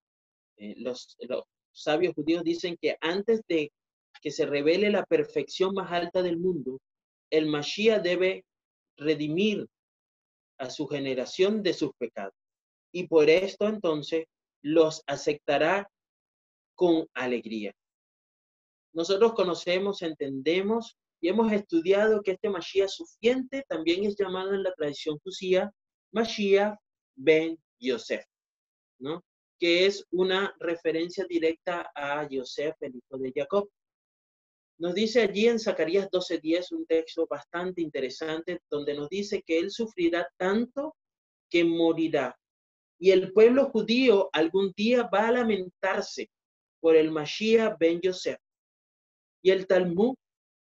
eh, 0.58 0.76
los, 0.78 1.16
los 1.20 1.44
sabios 1.72 2.14
judíos 2.14 2.44
dicen 2.44 2.78
que 2.82 2.98
antes 3.00 3.42
de 3.48 3.72
que 4.22 4.32
se 4.32 4.46
revele 4.46 4.90
la 4.90 5.06
perfección 5.06 5.74
más 5.74 5.92
alta 5.92 6.22
del 6.22 6.38
mundo, 6.38 6.80
el 7.30 7.46
Mashiach 7.46 8.02
debe 8.02 8.46
redimir 8.98 9.66
a 10.58 10.70
su 10.70 10.88
generación 10.88 11.64
de 11.64 11.74
sus 11.74 11.92
pecados. 11.98 12.43
Y 12.94 13.08
por 13.08 13.30
esto 13.30 13.68
entonces 13.68 14.26
los 14.62 15.04
aceptará 15.08 15.90
con 16.76 17.08
alegría. 17.14 17.74
Nosotros 18.94 19.34
conocemos, 19.34 20.02
entendemos 20.04 20.96
y 21.20 21.30
hemos 21.30 21.52
estudiado 21.52 22.22
que 22.22 22.32
este 22.32 22.50
Mashiach 22.50 22.90
sufriente 22.90 23.66
también 23.68 24.06
es 24.06 24.16
llamado 24.16 24.54
en 24.54 24.64
la 24.64 24.74
tradición 24.74 25.18
judía 25.20 25.72
Mashiach 26.12 26.78
ben 27.16 27.58
Yosef, 27.80 28.24
¿no? 29.00 29.24
Que 29.60 29.88
es 29.88 30.06
una 30.12 30.54
referencia 30.60 31.26
directa 31.28 31.92
a 31.96 32.28
Yosef, 32.30 32.76
el 32.82 32.96
hijo 32.96 33.18
de 33.18 33.32
Jacob. 33.36 33.70
Nos 34.78 34.94
dice 34.94 35.22
allí 35.22 35.48
en 35.48 35.60
Zacarías 35.60 36.10
12:10 36.12 36.72
un 36.74 36.86
texto 36.86 37.26
bastante 37.28 37.82
interesante 37.82 38.60
donde 38.70 38.94
nos 38.94 39.10
dice 39.10 39.42
que 39.42 39.58
él 39.58 39.72
sufrirá 39.72 40.28
tanto 40.38 40.96
que 41.50 41.64
morirá. 41.64 42.38
Y 43.00 43.12
el 43.12 43.34
pueblo 43.34 43.70
judío 43.70 44.30
algún 44.34 44.72
día 44.76 45.04
va 45.04 45.28
a 45.28 45.32
lamentarse 45.32 46.30
por 46.80 46.96
el 46.96 47.12
Mashiach 47.12 47.78
ben 47.80 48.02
Yosef. 48.02 48.40
Y 49.42 49.52
el 49.52 49.68
Talmud, 49.68 50.16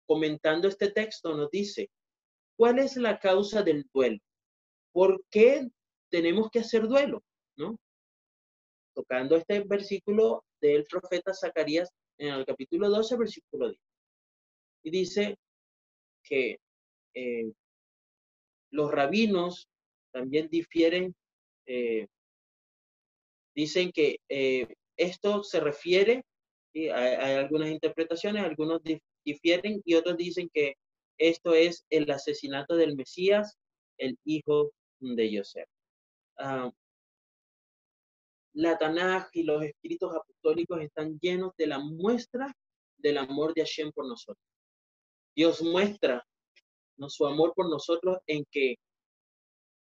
comentando 0.06 0.68
este 0.68 0.90
texto, 0.90 1.34
nos 1.34 1.50
dice, 1.50 1.90
¿cuál 2.56 2.78
es 2.78 2.96
la 2.96 3.18
causa 3.18 3.62
del 3.62 3.88
duelo? 3.92 4.20
¿Por 4.92 5.24
qué 5.30 5.68
tenemos 6.10 6.50
que 6.50 6.60
hacer 6.60 6.86
duelo? 6.86 7.22
¿No? 7.56 7.78
Tocando 8.94 9.36
este 9.36 9.60
versículo 9.64 10.44
del 10.60 10.84
profeta 10.84 11.34
Zacarías 11.34 11.90
en 12.18 12.32
el 12.32 12.46
capítulo 12.46 12.88
12, 12.88 13.16
versículo 13.16 13.68
10. 13.68 13.80
Y 14.84 14.90
dice 14.90 15.38
que 16.22 16.58
eh, 17.14 17.52
los 18.70 18.90
rabinos 18.90 19.68
también 20.12 20.48
difieren, 20.48 21.14
eh, 21.66 22.06
dicen 23.54 23.92
que 23.92 24.18
eh, 24.28 24.68
esto 24.96 25.42
se 25.42 25.60
refiere, 25.60 26.24
¿sí? 26.72 26.88
hay, 26.88 27.34
algunas 27.34 27.70
interpretaciones, 27.70 28.44
algunos 28.44 28.82
dif 28.82 29.00
difieren 29.24 29.80
y 29.86 29.94
otros 29.94 30.18
dicen 30.18 30.50
que 30.52 30.74
esto 31.18 31.54
es 31.54 31.86
el 31.88 32.10
asesinato 32.10 32.76
del 32.76 32.94
Mesías, 32.94 33.56
el 33.98 34.18
hijo 34.24 34.72
de 35.00 35.32
Yosef. 35.32 35.66
Uh, 36.38 36.70
la 38.54 38.76
Tanaj 38.76 39.28
y 39.32 39.44
los 39.44 39.62
escritos 39.64 40.14
apostólicos 40.14 40.80
están 40.80 41.18
llenos 41.20 41.52
de 41.56 41.68
la 41.68 41.78
muestra 41.78 42.54
del 42.98 43.18
amor 43.18 43.54
de 43.54 43.62
Hashem 43.62 43.92
por 43.92 44.06
nosotros. 44.06 44.44
Dios 45.34 45.62
muestra 45.62 46.24
su 47.08 47.26
amor 47.26 47.52
por 47.54 47.68
nosotros 47.68 48.18
en 48.26 48.44
que 48.50 48.76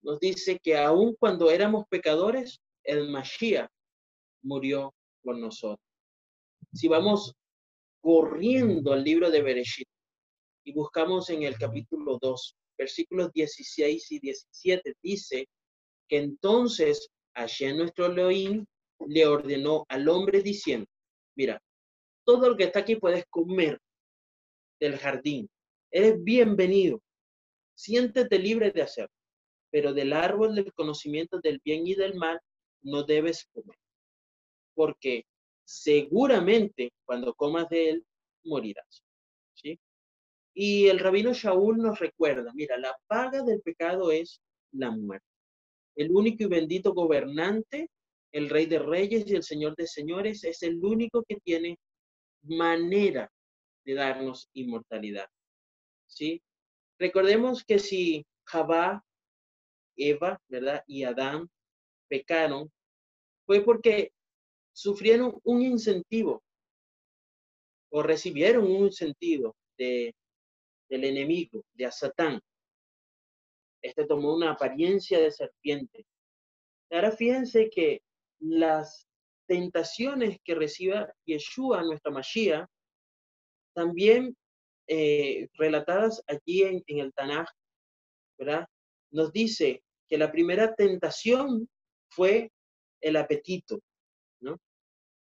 nos 0.01 0.19
dice 0.19 0.59
que 0.59 0.77
aun 0.77 1.15
cuando 1.15 1.49
éramos 1.51 1.85
pecadores, 1.89 2.59
el 2.83 3.09
Mashiach 3.09 3.69
murió 4.43 4.93
por 5.23 5.37
nosotros. 5.37 5.85
Si 6.73 6.87
vamos 6.87 7.33
corriendo 8.01 8.93
al 8.93 9.03
libro 9.03 9.29
de 9.29 9.41
Bereshit 9.41 9.87
y 10.63 10.73
buscamos 10.73 11.29
en 11.29 11.43
el 11.43 11.57
capítulo 11.57 12.17
2, 12.21 12.55
versículos 12.77 13.31
16 13.33 14.11
y 14.11 14.19
17, 14.19 14.93
dice 15.03 15.47
que 16.07 16.17
entonces 16.17 17.09
Hashem 17.35 17.77
nuestro 17.77 18.07
Elohim 18.07 18.65
le 19.07 19.25
ordenó 19.25 19.85
al 19.87 20.07
hombre 20.09 20.41
diciendo, 20.41 20.87
mira, 21.35 21.61
todo 22.25 22.49
lo 22.49 22.57
que 22.57 22.65
está 22.65 22.79
aquí 22.79 22.95
puedes 22.95 23.25
comer 23.29 23.79
del 24.79 24.97
jardín, 24.97 25.49
eres 25.91 26.23
bienvenido, 26.23 27.01
siéntete 27.75 28.39
libre 28.39 28.71
de 28.71 28.81
hacerlo, 28.81 29.13
pero 29.71 29.93
del 29.93 30.13
árbol 30.13 30.53
del 30.53 30.71
conocimiento 30.73 31.39
del 31.39 31.59
bien 31.63 31.87
y 31.87 31.95
del 31.95 32.15
mal 32.15 32.39
no 32.81 33.03
debes 33.03 33.47
comer, 33.53 33.77
porque 34.75 35.25
seguramente 35.63 36.91
cuando 37.05 37.33
comas 37.33 37.69
de 37.69 37.89
él 37.89 38.05
morirás. 38.43 39.03
¿sí? 39.53 39.79
Y 40.53 40.87
el 40.87 40.99
rabino 40.99 41.33
Shaul 41.33 41.77
nos 41.77 41.99
recuerda, 41.99 42.51
mira, 42.53 42.77
la 42.77 42.95
paga 43.07 43.41
del 43.43 43.61
pecado 43.61 44.11
es 44.11 44.41
la 44.71 44.91
muerte. 44.91 45.25
El 45.95 46.11
único 46.11 46.43
y 46.43 46.47
bendito 46.47 46.93
gobernante, 46.93 47.89
el 48.31 48.49
rey 48.49 48.65
de 48.65 48.79
reyes 48.79 49.25
y 49.27 49.35
el 49.35 49.43
señor 49.43 49.75
de 49.75 49.87
señores, 49.87 50.43
es 50.43 50.61
el 50.63 50.83
único 50.83 51.23
que 51.23 51.37
tiene 51.37 51.77
manera 52.43 53.31
de 53.85 53.93
darnos 53.93 54.49
inmortalidad. 54.53 55.27
¿Sí? 56.07 56.41
Recordemos 56.99 57.63
que 57.63 57.79
si 57.79 58.25
Jabá, 58.45 59.03
Eva, 60.09 60.39
¿verdad? 60.47 60.83
Y 60.87 61.03
Adán 61.03 61.49
pecaron, 62.09 62.71
fue 63.45 63.63
porque 63.63 64.11
sufrieron 64.73 65.39
un 65.43 65.61
incentivo 65.61 66.43
o 67.91 68.01
recibieron 68.01 68.65
un 68.65 68.85
incentivo 68.85 69.55
de, 69.77 70.13
del 70.89 71.03
enemigo, 71.03 71.63
de 71.73 71.91
Satán. 71.91 72.39
Este 73.81 74.05
tomó 74.05 74.35
una 74.35 74.51
apariencia 74.51 75.19
de 75.19 75.31
serpiente. 75.31 76.05
Ahora 76.89 77.11
fíjense 77.11 77.69
que 77.69 78.01
las 78.39 79.07
tentaciones 79.47 80.37
que 80.43 80.55
reciba 80.55 81.13
Yeshua, 81.25 81.83
nuestra 81.83 82.11
Mashiach, 82.11 82.67
también 83.73 84.35
eh, 84.87 85.47
relatadas 85.53 86.21
allí 86.27 86.63
en, 86.63 86.83
en 86.87 86.99
el 86.99 87.13
Tanaj, 87.13 87.47
¿verdad? 88.37 88.67
Nos 89.11 89.31
dice 89.31 89.83
que 90.11 90.17
la 90.17 90.29
primera 90.29 90.75
tentación 90.75 91.69
fue 92.09 92.51
el 92.99 93.15
apetito, 93.15 93.79
¿no? 94.41 94.59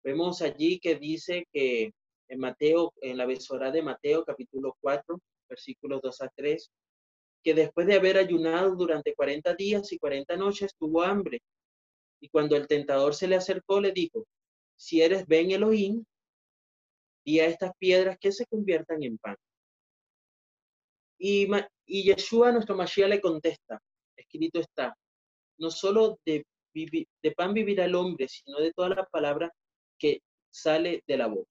Vemos 0.03 0.41
allí 0.41 0.81
que 0.81 0.97
dice 0.97 1.47
que 1.53 1.93
en 2.29 2.41
Mateo, 2.41 2.95
en 3.03 3.19
la 3.19 3.27
besora 3.27 3.71
de 3.71 3.83
Mateo, 3.83 4.25
capítulo 4.25 4.79
4, 4.81 5.21
versículos 5.47 6.01
2 6.01 6.23
a 6.23 6.29
3, 6.35 6.71
que 7.45 7.53
después 7.53 7.87
de 7.87 7.97
haber 7.97 8.17
ayunado 8.17 8.75
durante 8.77 9.15
40 9.15 9.55
días 9.57 9.93
y 9.93 9.99
40 9.99 10.37
noches 10.37 10.75
tuvo 10.75 11.03
hambre. 11.03 11.43
Y 12.23 12.31
cuando 12.31 12.57
el 12.57 12.67
tentador 12.67 13.15
se 13.15 13.29
le 13.29 13.37
acercó, 13.37 13.83
le 13.83 13.93
dijo, 13.93 14.27
si 14.75 15.03
eres 15.03 15.27
Ben 15.27 15.51
Elohim, 15.51 16.03
y 17.25 17.41
a 17.41 17.47
estas 17.47 17.73
piedras 17.79 18.17
que 18.19 18.33
se 18.33 18.47
conviertan 18.47 19.03
en 19.03 19.19
pan. 19.19 19.37
Y, 21.19 21.47
y 21.85 22.05
Yeshua, 22.05 22.53
nuestro 22.53 22.75
Mashiach, 22.75 23.11
le 23.11 23.21
contesta, 23.21 23.83
escrito 24.29 24.61
está, 24.61 24.95
no 25.59 25.71
solo 25.71 26.19
de, 26.25 26.45
pan 27.37 27.55
vivirá 27.55 27.87
el 27.87 27.95
hombre, 27.95 28.29
sino 28.29 28.59
de 28.61 28.73
toda 28.73 28.91
la 28.91 29.05
palabra 29.07 29.53
que 29.99 30.21
sale 30.51 31.03
de 31.07 31.17
la 31.17 31.27
boca. 31.27 31.51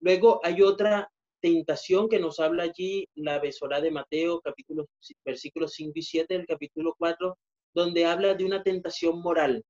Luego 0.00 0.40
hay 0.44 0.62
otra 0.62 1.10
tentación 1.40 2.08
que 2.08 2.20
nos 2.20 2.38
habla 2.38 2.64
allí 2.64 3.08
la 3.14 3.38
besora 3.38 3.80
de 3.80 3.90
Mateo, 3.90 4.40
capítulo, 4.40 4.86
versículos 5.24 5.72
5 5.74 5.92
y 5.94 6.02
7 6.02 6.34
del 6.34 6.46
capítulo 6.46 6.94
4, 6.98 7.36
donde 7.74 8.04
habla 8.04 8.34
de 8.34 8.44
una 8.44 8.62
tentación 8.62 9.20
moral. 9.20 9.64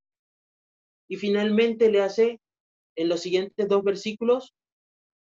Y 1.09 1.17
finalmente 1.17 1.91
le 1.91 2.03
hace, 2.03 2.41
en 2.97 3.09
los 3.09 3.21
siguientes 3.21 3.69
dos 3.69 3.83
versículos, 3.83 4.53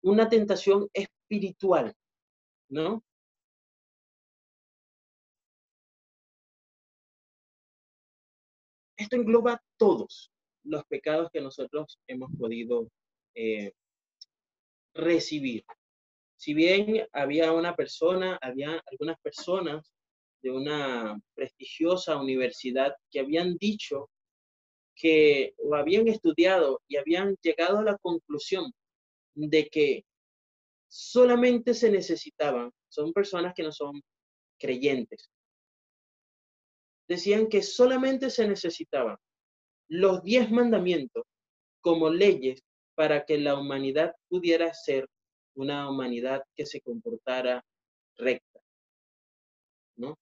una 0.02 0.28
tentación 0.28 0.88
espiritual, 0.92 1.94
¿no? 2.68 3.02
Esto 9.00 9.16
engloba 9.16 9.62
todos 9.78 10.30
los 10.62 10.84
pecados 10.84 11.30
que 11.32 11.40
nosotros 11.40 11.98
hemos 12.06 12.30
podido 12.38 12.86
eh, 13.34 13.72
recibir. 14.92 15.64
Si 16.36 16.52
bien 16.52 17.08
había 17.12 17.50
una 17.52 17.74
persona, 17.74 18.38
había 18.42 18.78
algunas 18.90 19.18
personas 19.20 19.90
de 20.42 20.50
una 20.50 21.18
prestigiosa 21.34 22.18
universidad 22.18 22.94
que 23.10 23.20
habían 23.20 23.56
dicho 23.56 24.10
que 24.94 25.54
o 25.56 25.74
habían 25.74 26.06
estudiado 26.06 26.82
y 26.86 26.98
habían 26.98 27.36
llegado 27.40 27.78
a 27.78 27.84
la 27.84 27.96
conclusión 28.02 28.70
de 29.34 29.66
que 29.70 30.04
solamente 30.88 31.72
se 31.72 31.90
necesitaban, 31.90 32.70
son 32.90 33.14
personas 33.14 33.54
que 33.54 33.62
no 33.62 33.72
son 33.72 34.02
creyentes, 34.58 35.30
decían 37.10 37.48
que 37.48 37.60
solamente 37.60 38.30
se 38.30 38.46
necesitaban 38.46 39.16
los 39.88 40.22
diez 40.22 40.48
mandamientos 40.48 41.24
como 41.80 42.08
leyes 42.08 42.62
para 42.94 43.24
que 43.24 43.36
la 43.36 43.58
humanidad 43.58 44.14
pudiera 44.28 44.72
ser 44.72 45.08
una 45.56 45.90
humanidad 45.90 46.44
que 46.54 46.66
se 46.66 46.80
comportara 46.80 47.64
recta, 48.16 48.60
¿no? 49.96 50.16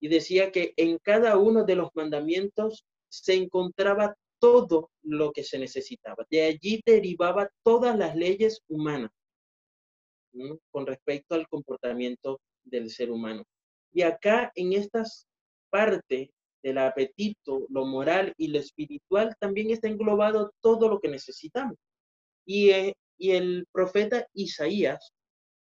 Y 0.00 0.08
decía 0.08 0.50
que 0.50 0.74
en 0.76 0.98
cada 0.98 1.38
uno 1.38 1.62
de 1.62 1.76
los 1.76 1.90
mandamientos 1.94 2.84
se 3.08 3.34
encontraba 3.34 4.16
todo 4.40 4.90
lo 5.02 5.30
que 5.32 5.44
se 5.44 5.60
necesitaba. 5.60 6.26
De 6.28 6.42
allí 6.42 6.82
derivaba 6.84 7.48
todas 7.62 7.96
las 7.96 8.16
leyes 8.16 8.62
humanas 8.66 9.12
con 10.72 10.86
respecto 10.86 11.36
al 11.36 11.46
comportamiento 11.46 12.40
del 12.64 12.90
ser 12.90 13.12
humano. 13.12 13.44
Y 13.92 14.02
acá 14.02 14.50
en 14.56 14.72
estas 14.72 15.28
partes 15.76 16.30
del 16.62 16.78
apetito, 16.78 17.66
lo 17.68 17.84
moral 17.84 18.32
y 18.38 18.48
lo 18.48 18.58
espiritual, 18.58 19.36
también 19.38 19.70
está 19.70 19.88
englobado 19.88 20.50
todo 20.62 20.88
lo 20.88 21.00
que 21.00 21.08
necesitamos. 21.08 21.76
Y, 22.46 22.70
eh, 22.70 22.94
y 23.18 23.32
el 23.32 23.66
profeta 23.70 24.26
Isaías 24.32 25.12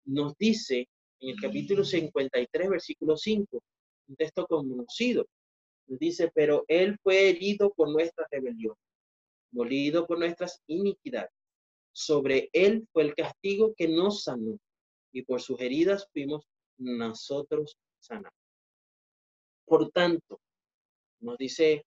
nos 0.06 0.38
dice 0.38 0.88
en 1.20 1.30
el 1.32 1.36
capítulo 1.42 1.84
53, 1.84 2.70
versículo 2.70 3.18
5, 3.18 3.60
un 4.10 4.16
texto 4.16 4.46
conocido, 4.46 5.26
nos 5.88 5.98
dice, 5.98 6.32
pero 6.36 6.64
él 6.68 6.96
fue 7.02 7.30
herido 7.30 7.74
por 7.74 7.90
nuestra 7.90 8.28
rebelión, 8.30 8.76
molido 9.52 10.06
por 10.06 10.20
nuestras 10.20 10.62
iniquidades. 10.68 11.32
Sobre 11.92 12.50
él 12.54 12.88
fue 12.94 13.04
el 13.04 13.16
castigo 13.16 13.74
que 13.76 13.88
nos 13.88 14.24
sanó, 14.26 14.60
y 15.12 15.24
por 15.24 15.42
sus 15.42 15.60
heridas 15.60 16.08
fuimos 16.14 16.46
nosotros 16.78 17.78
sanados. 18.00 18.43
Por 19.66 19.90
tanto, 19.92 20.40
nos 21.22 21.38
dice 21.38 21.86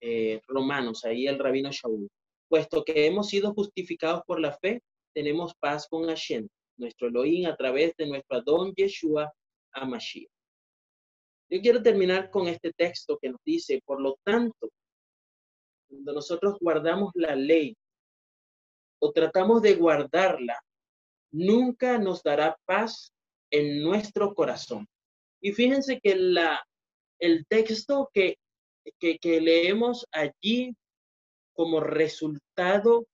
eh, 0.00 0.40
Romanos, 0.46 1.04
ahí 1.04 1.26
el 1.26 1.38
rabino 1.38 1.70
Shaul, 1.70 2.08
puesto 2.48 2.84
que 2.84 3.06
hemos 3.06 3.28
sido 3.28 3.52
justificados 3.54 4.22
por 4.26 4.40
la 4.40 4.56
fe, 4.58 4.80
tenemos 5.14 5.54
paz 5.58 5.86
con 5.88 6.06
Hashem, 6.06 6.46
nuestro 6.76 7.08
Elohim, 7.08 7.46
a 7.46 7.56
través 7.56 7.94
de 7.96 8.06
nuestro 8.06 8.42
Don 8.42 8.74
Yeshua 8.74 9.32
Amashiach. 9.72 10.30
Yo 11.48 11.60
quiero 11.60 11.82
terminar 11.82 12.30
con 12.30 12.48
este 12.48 12.72
texto 12.72 13.18
que 13.20 13.30
nos 13.30 13.40
dice, 13.44 13.80
por 13.84 14.00
lo 14.00 14.18
tanto, 14.24 14.68
cuando 15.88 16.12
nosotros 16.12 16.56
guardamos 16.60 17.12
la 17.14 17.36
ley 17.36 17.76
o 19.00 19.12
tratamos 19.12 19.62
de 19.62 19.74
guardarla, 19.74 20.58
nunca 21.32 21.98
nos 21.98 22.22
dará 22.22 22.56
paz 22.64 23.12
en 23.50 23.82
nuestro 23.82 24.34
corazón. 24.34 24.86
Y 25.40 25.52
fíjense 25.52 26.00
que 26.00 26.16
la, 26.16 26.64
el 27.18 27.46
texto 27.46 28.10
que, 28.12 28.38
que, 28.98 29.40
leemos 29.40 30.06
allí 30.12 30.74
como 31.54 31.80
resultado 31.80 33.06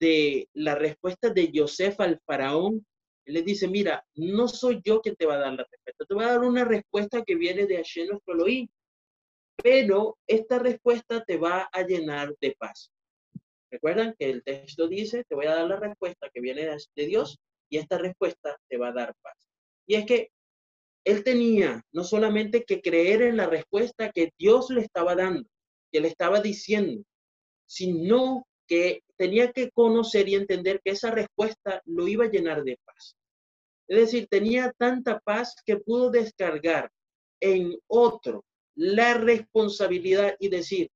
de 0.00 0.48
la 0.52 0.74
respuesta 0.74 1.30
de 1.30 1.50
Joseph 1.54 2.00
al 2.00 2.20
faraón, 2.26 2.84
él 3.24 3.34
le 3.34 3.42
dice, 3.42 3.68
mira, 3.68 4.04
no 4.16 4.48
soy 4.48 4.80
yo 4.84 5.00
quien 5.00 5.16
te 5.16 5.26
va 5.26 5.34
a 5.34 5.38
dar 5.38 5.52
la 5.52 5.66
respuesta, 5.70 6.04
te 6.04 6.14
voy 6.14 6.24
a 6.24 6.28
dar 6.28 6.40
una 6.40 6.64
respuesta 6.64 7.22
que 7.22 7.36
viene 7.36 7.66
de 7.66 7.76
Hashem 7.76 8.08
nuestro 8.08 8.34
pero 9.62 10.18
esta 10.26 10.58
respuesta 10.58 11.24
te 11.24 11.36
va 11.36 11.70
a 11.72 11.82
llenar 11.82 12.34
de 12.40 12.56
paz. 12.58 12.90
Recuerdan 13.70 14.14
que 14.18 14.30
el 14.30 14.42
texto 14.42 14.88
dice, 14.88 15.24
te 15.24 15.34
voy 15.34 15.46
a 15.46 15.54
dar 15.54 15.66
la 15.66 15.76
respuesta 15.76 16.28
que 16.32 16.40
viene 16.40 16.66
de 16.66 17.06
Dios 17.06 17.38
y 17.68 17.78
esta 17.78 17.98
respuesta 17.98 18.58
te 18.68 18.76
va 18.76 18.88
a 18.88 18.92
dar 18.92 19.14
paz. 19.22 19.48
Y 19.86 19.94
es 19.94 20.06
que 20.06 20.30
él 21.04 21.22
tenía 21.22 21.82
no 21.92 22.04
solamente 22.04 22.64
que 22.64 22.80
creer 22.80 23.22
en 23.22 23.36
la 23.36 23.46
respuesta 23.46 24.10
que 24.10 24.32
Dios 24.38 24.70
le 24.70 24.80
estaba 24.80 25.14
dando, 25.14 25.48
que 25.92 26.00
le 26.00 26.08
estaba 26.08 26.40
diciendo, 26.40 27.02
sino 27.66 28.46
que 28.66 29.02
tenía 29.16 29.52
que 29.52 29.70
conocer 29.70 30.28
y 30.28 30.34
entender 30.34 30.80
que 30.82 30.92
esa 30.92 31.10
respuesta 31.10 31.82
lo 31.84 32.08
iba 32.08 32.24
a 32.24 32.30
llenar 32.30 32.62
de 32.64 32.78
paz. 32.84 33.16
Es 33.86 33.98
decir, 33.98 34.26
tenía 34.28 34.72
tanta 34.78 35.20
paz 35.20 35.54
que 35.64 35.76
pudo 35.76 36.10
descargar 36.10 36.90
en 37.40 37.76
otro 37.86 38.44
la 38.76 39.14
responsabilidad 39.14 40.34
y 40.38 40.48
decir, 40.48 40.88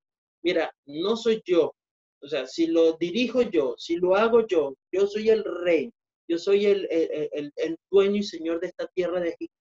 mira, 0.42 0.74
no 0.86 1.16
soy 1.16 1.42
yo. 1.44 1.74
O 2.20 2.28
sea, 2.28 2.46
si 2.46 2.66
lo 2.66 2.94
dirijo 2.94 3.42
yo, 3.42 3.74
si 3.76 3.96
lo 3.96 4.16
hago 4.16 4.46
yo, 4.46 4.74
yo 4.90 5.06
soy 5.06 5.28
el 5.28 5.44
rey, 5.44 5.92
yo 6.26 6.38
soy 6.38 6.66
el, 6.66 6.88
el, 6.90 7.78
dueño 7.90 8.16
y 8.16 8.22
señor 8.22 8.60
de 8.60 8.68
esta 8.68 8.86
tierra 8.88 9.20
de 9.20 9.28
Egipto. 9.28 9.57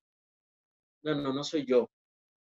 No, 1.08 1.16
no, 1.16 1.32
no 1.32 1.43
soy 1.45 1.66
yo. 1.66 1.89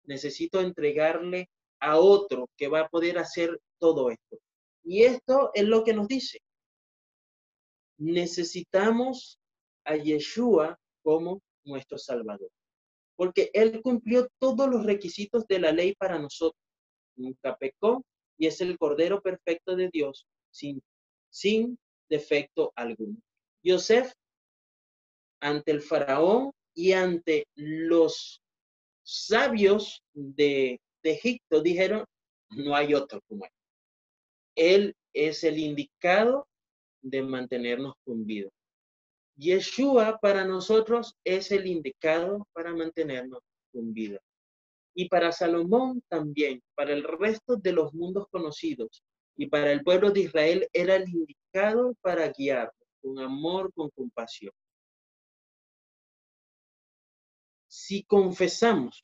Necesito 0.04 0.60
entregarle 0.60 1.50
a 1.80 1.98
otro 1.98 2.48
que 2.56 2.68
va 2.68 2.82
a 2.82 2.88
poder 2.88 3.18
hacer 3.18 3.60
todo 3.80 4.08
esto. 4.08 4.38
Y 4.84 5.02
esto 5.02 5.50
es 5.52 5.64
lo 5.64 5.82
que 5.82 5.92
nos 5.92 6.06
dice. 6.06 6.38
Necesitamos 7.98 9.40
a 9.84 9.96
Yeshua 9.96 10.78
como 11.02 11.42
nuestro 11.64 11.98
Salvador, 11.98 12.50
porque 13.16 13.50
Él 13.52 13.82
cumplió 13.82 14.28
todos 14.38 14.68
los 14.70 14.86
requisitos 14.86 15.44
de 15.48 15.58
la 15.58 15.72
ley 15.72 15.96
para 15.96 16.20
nosotros. 16.20 16.62
Nunca 17.16 17.56
pecó 17.56 18.04
y 18.38 18.46
es 18.46 18.60
el 18.60 18.78
Cordero 18.78 19.20
perfecto 19.20 19.74
de 19.74 19.90
Dios 19.92 20.24
sin, 20.52 20.80
sin 21.30 21.76
defecto 22.08 22.72
alguno. 22.76 23.18
Yosef, 23.64 24.12
ante 25.40 25.72
el 25.72 25.82
faraón 25.82 26.52
y 26.74 26.92
ante 26.92 27.48
los 27.56 28.40
sabios 29.02 30.02
de, 30.12 30.80
Egipto, 31.04 31.60
dijeron, 31.60 32.04
no 32.50 32.76
hay 32.76 32.94
otro 32.94 33.20
como 33.28 33.44
él. 33.44 33.50
Él 34.54 34.96
es 35.12 35.42
el 35.42 35.58
indicado 35.58 36.46
de 37.02 37.22
mantenernos 37.22 37.94
con 38.04 38.24
vida. 38.24 38.50
Yeshua 39.36 40.18
para 40.20 40.44
nosotros 40.44 41.16
es 41.24 41.50
el 41.50 41.66
indicado 41.66 42.46
para 42.52 42.72
mantenernos 42.72 43.40
con 43.72 43.92
vida. 43.92 44.20
Y 44.94 45.08
para 45.08 45.32
Salomón 45.32 46.02
también, 46.08 46.62
para 46.76 46.92
el 46.92 47.02
resto 47.02 47.56
de 47.56 47.72
los 47.72 47.92
mundos 47.94 48.26
conocidos 48.30 49.02
y 49.36 49.46
para 49.46 49.72
el 49.72 49.82
pueblo 49.82 50.10
de 50.10 50.20
Israel 50.20 50.68
era 50.72 50.96
el 50.96 51.08
indicado 51.08 51.94
para 52.00 52.28
guiarnos 52.28 52.74
con 53.00 53.18
amor, 53.18 53.72
con 53.74 53.90
compasión. 53.90 54.52
Si 57.92 58.04
confesamos, 58.04 59.02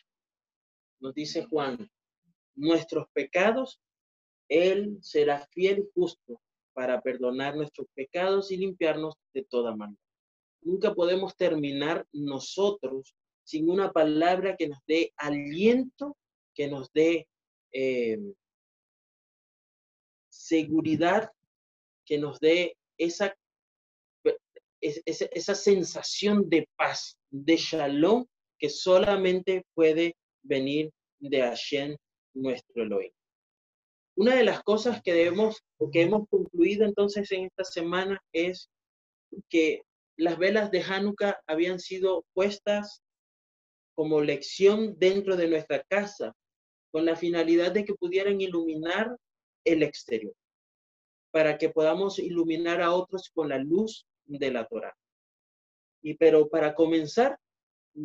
nos 0.99 1.13
dice 1.13 1.45
Juan, 1.45 1.91
nuestros 2.55 3.07
pecados, 3.13 3.83
él 4.49 4.97
será 5.03 5.47
fiel 5.53 5.81
y 5.81 5.91
justo 5.93 6.41
para 6.73 7.03
perdonar 7.03 7.55
nuestros 7.55 7.87
pecados 7.95 8.51
y 8.51 8.57
limpiarnos 8.57 9.15
de 9.35 9.45
toda 9.45 9.77
maldad. 9.77 10.01
Nunca 10.63 10.95
podemos 10.95 11.37
terminar 11.37 12.07
nosotros 12.13 13.15
sin 13.45 13.69
una 13.69 13.93
palabra 13.93 14.57
que 14.57 14.69
nos 14.69 14.79
dé 14.87 15.13
aliento, 15.19 16.17
que 16.55 16.69
nos 16.69 16.91
dé 16.95 17.29
eh, 17.73 18.19
seguridad, 20.31 21.31
que 22.07 22.17
nos 22.17 22.41
dé 22.41 22.79
esa, 22.97 23.37
esa, 24.81 25.27
esa 25.27 25.55
sensación 25.55 26.49
de 26.49 26.67
paz, 26.75 27.19
de 27.29 27.55
shalom, 27.59 28.25
que 28.59 28.69
solamente 28.69 29.65
puede 29.75 30.17
venir 30.43 30.91
de 31.21 31.41
Hashem, 31.41 31.97
nuestro 32.35 32.83
Elohim. 32.83 33.13
Una 34.17 34.35
de 34.35 34.45
las 34.45 34.63
cosas 34.63 35.01
que 35.03 35.13
debemos 35.13 35.63
o 35.79 35.91
que 35.91 36.03
hemos 36.03 36.29
concluido 36.29 36.85
entonces 36.85 37.31
en 37.33 37.45
esta 37.45 37.65
semana 37.65 38.21
es 38.33 38.69
que 39.49 39.83
las 40.17 40.39
velas 40.39 40.71
de 40.71 40.83
Hanukkah 40.83 41.41
habían 41.47 41.79
sido 41.79 42.25
puestas 42.35 43.03
como 43.95 44.21
lección 44.21 44.99
dentro 44.99 45.37
de 45.37 45.49
nuestra 45.49 45.83
casa 45.85 46.35
con 46.91 47.05
la 47.05 47.17
finalidad 47.17 47.73
de 47.73 47.85
que 47.85 47.95
pudieran 47.95 48.41
iluminar 48.41 49.17
el 49.65 49.83
exterior, 49.83 50.35
para 51.31 51.59
que 51.59 51.69
podamos 51.69 52.19
iluminar 52.19 52.81
a 52.81 52.93
otros 52.93 53.31
con 53.33 53.51
la 53.51 53.59
luz 53.59 54.07
de 54.25 54.51
la 54.51 54.67
Torah. 54.67 54.97
Y 56.03 56.15
pero 56.15 56.49
para 56.49 56.75
comenzar 56.75 57.39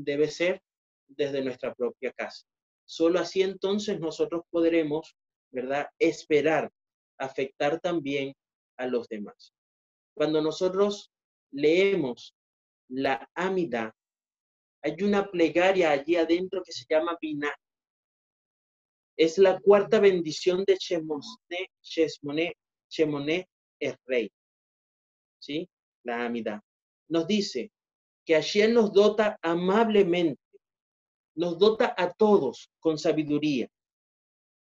debe 0.02 0.30
ser 0.30 0.62
desde 1.08 1.44
nuestra 1.44 1.74
propia 1.74 2.12
casa. 2.12 2.46
Solo 2.86 3.20
así 3.20 3.42
entonces 3.42 4.00
nosotros 4.00 4.44
podremos, 4.50 5.16
¿verdad? 5.52 5.88
Esperar, 6.00 6.72
afectar 7.18 7.80
también 7.80 8.34
a 8.78 8.88
los 8.88 9.08
demás. 9.08 9.54
Cuando 10.16 10.42
nosotros 10.42 11.12
leemos 11.52 12.36
la 12.90 13.30
Amida, 13.36 13.96
hay 14.82 15.02
una 15.02 15.30
plegaria 15.30 15.92
allí 15.92 16.16
adentro 16.16 16.62
que 16.64 16.72
se 16.72 16.86
llama 16.90 17.18
Binah. 17.22 17.56
Es 19.16 19.38
la 19.38 19.60
cuarta 19.60 20.00
bendición 20.00 20.64
de 20.66 20.76
Shemone, 20.76 21.70
Shesmone, 21.82 22.54
Shemone 22.90 23.48
el 23.80 23.96
rey. 24.06 24.32
¿Sí? 25.40 25.70
La 26.04 26.26
Amida. 26.26 26.64
Nos 27.10 27.28
dice 27.28 27.72
que 28.26 28.36
Hashem 28.36 28.74
nos 28.74 28.92
dota 28.92 29.38
amablemente, 29.42 30.42
nos 31.36 31.58
dota 31.58 31.94
a 31.98 32.12
todos 32.12 32.70
con 32.80 32.98
sabiduría, 32.98 33.68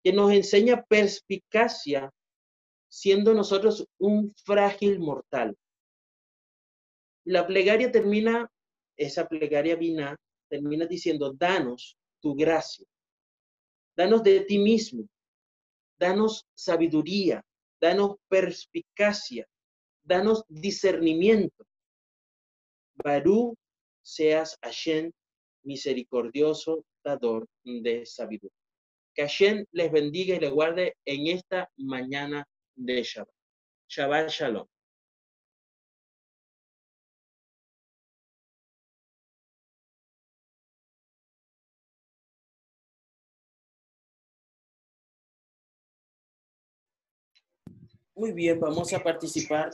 que 0.03 0.13
nos 0.13 0.33
enseña 0.33 0.85
perspicacia, 0.85 2.11
siendo 2.89 3.35
nosotros 3.35 3.87
un 3.99 4.33
frágil 4.45 4.99
mortal. 4.99 5.57
La 7.25 7.47
plegaria 7.47 7.91
termina, 7.93 8.51
esa 8.97 9.29
plegaria 9.29 9.77
vina, 9.77 10.17
termina 10.49 10.87
diciendo, 10.87 11.33
danos 11.33 11.97
tu 12.21 12.35
gracia, 12.35 12.87
danos 13.97 14.23
de 14.23 14.41
ti 14.41 14.59
mismo, 14.59 15.09
danos 15.99 16.47
sabiduría, 16.55 17.43
danos 17.81 18.17
perspicacia, 18.29 19.47
danos 20.03 20.45
discernimiento. 20.49 21.65
Barú 23.03 23.57
seas 24.03 24.59
Hashem 24.63 25.13
misericordioso, 25.65 26.85
dador 27.05 27.47
de 27.65 28.05
sabiduría. 28.05 28.57
Que 29.15 29.23
Hashem 29.23 29.65
les 29.73 29.91
bendiga 29.91 30.37
y 30.37 30.41
les 30.41 30.51
guarde 30.51 30.97
en 31.05 31.27
esta 31.29 31.71
mañana 31.77 32.47
de 32.77 33.03
Shabbat. 33.03 33.35
Shabbat 33.89 34.29
Shalom. 34.29 34.67
Muy 48.15 48.33
bien, 48.33 48.61
vamos 48.61 48.93
a 48.93 49.03
participar. 49.03 49.71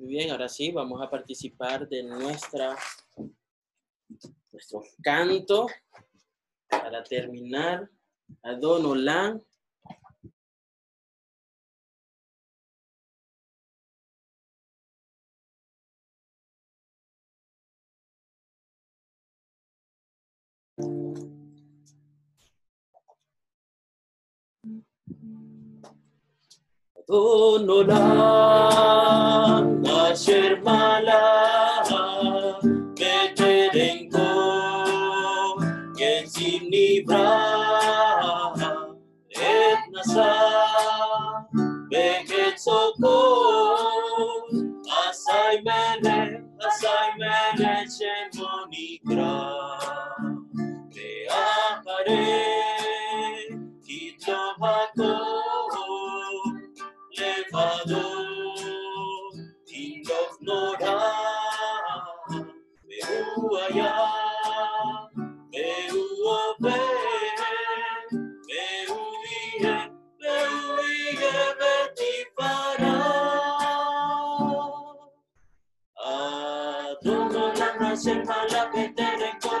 Muy 0.00 0.08
bien, 0.08 0.30
ahora 0.30 0.48
sí, 0.48 0.72
vamos 0.72 1.02
a 1.02 1.10
participar 1.10 1.86
de 1.86 2.02
nuestra, 2.02 2.74
nuestro 4.50 4.82
canto 5.02 5.66
para 6.70 7.04
terminar. 7.04 7.86
Adon. 8.42 9.44
הוא 27.10 27.58
נולד 27.58 27.90
אשר 30.12 30.54
מלך 30.62 31.94
בטרם 32.94 33.98
כה 34.12 34.34
יצים 35.98 36.70
נברא 36.70 37.40
את 39.30 39.80
נשא 39.92 40.34
בקצותו 41.90 43.18
עשי 44.86 45.60
מלך 45.64 46.28
עשי 46.60 46.86
מלך 47.18 47.90
שמו 47.90 48.48
נקרא 48.70 49.48
ואחרי 50.94 52.59
Be'u 63.72 64.09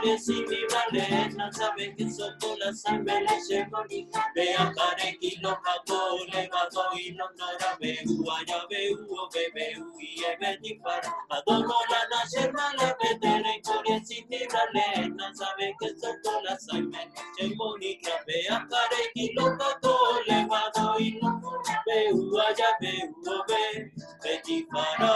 Kol 0.00 0.08
Yesim 0.08 0.46
Vale 0.70 1.28
Nazabe 1.36 1.96
Kesoko 1.96 2.56
Lasame 2.58 3.26
Leshemoni 3.26 4.08
Be'achare 4.34 5.20
Kilo 5.20 5.56
Hako 5.64 6.18
Levado 6.32 6.84
Ilom 6.96 7.32
Nora 7.36 7.76
Be'u 7.80 8.30
Aya 8.30 8.60
Be'u 8.70 9.06
Obe 9.10 9.44
Be'u 9.54 9.92
Yeh 10.00 10.36
Betifara 10.40 11.12
Adon 11.30 11.64
Olam 11.64 12.12
Hashem 12.12 12.52
Malach 12.52 12.96
B'terem 12.98 13.62
Kol 13.64 13.84
Yesim 13.84 14.30
Vale 14.52 15.08
Nazabe 15.16 15.74
Kesoko 15.80 16.42
Lasame 16.46 17.02
Leshemoni 17.38 18.00
Be'achare 18.26 19.02
Kilo 19.14 19.56
Hako 19.58 20.22
Levado 20.28 20.96
Ilom 20.98 21.42
Nora 21.42 21.76
Be'u 21.86 22.38
Aya 22.40 22.70
Be'u 22.80 23.14
Obe 23.26 23.90
Betifara 24.24 25.14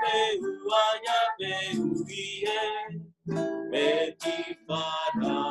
Be'u 0.00 0.70
Aya 0.72 1.18
Be'u 1.38 3.15
Yeh 3.26 4.14
Betifara. 4.16 5.42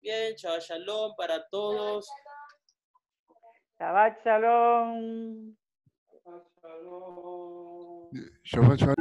Bien, 0.00 0.34
chao, 0.36 0.60
shalom 0.60 1.14
para 1.16 1.46
todos. 1.50 2.08
Shabbat 3.78 4.22
Shalom. 4.24 5.56
Shabbat 8.44 8.78
Shalom. 8.78 8.96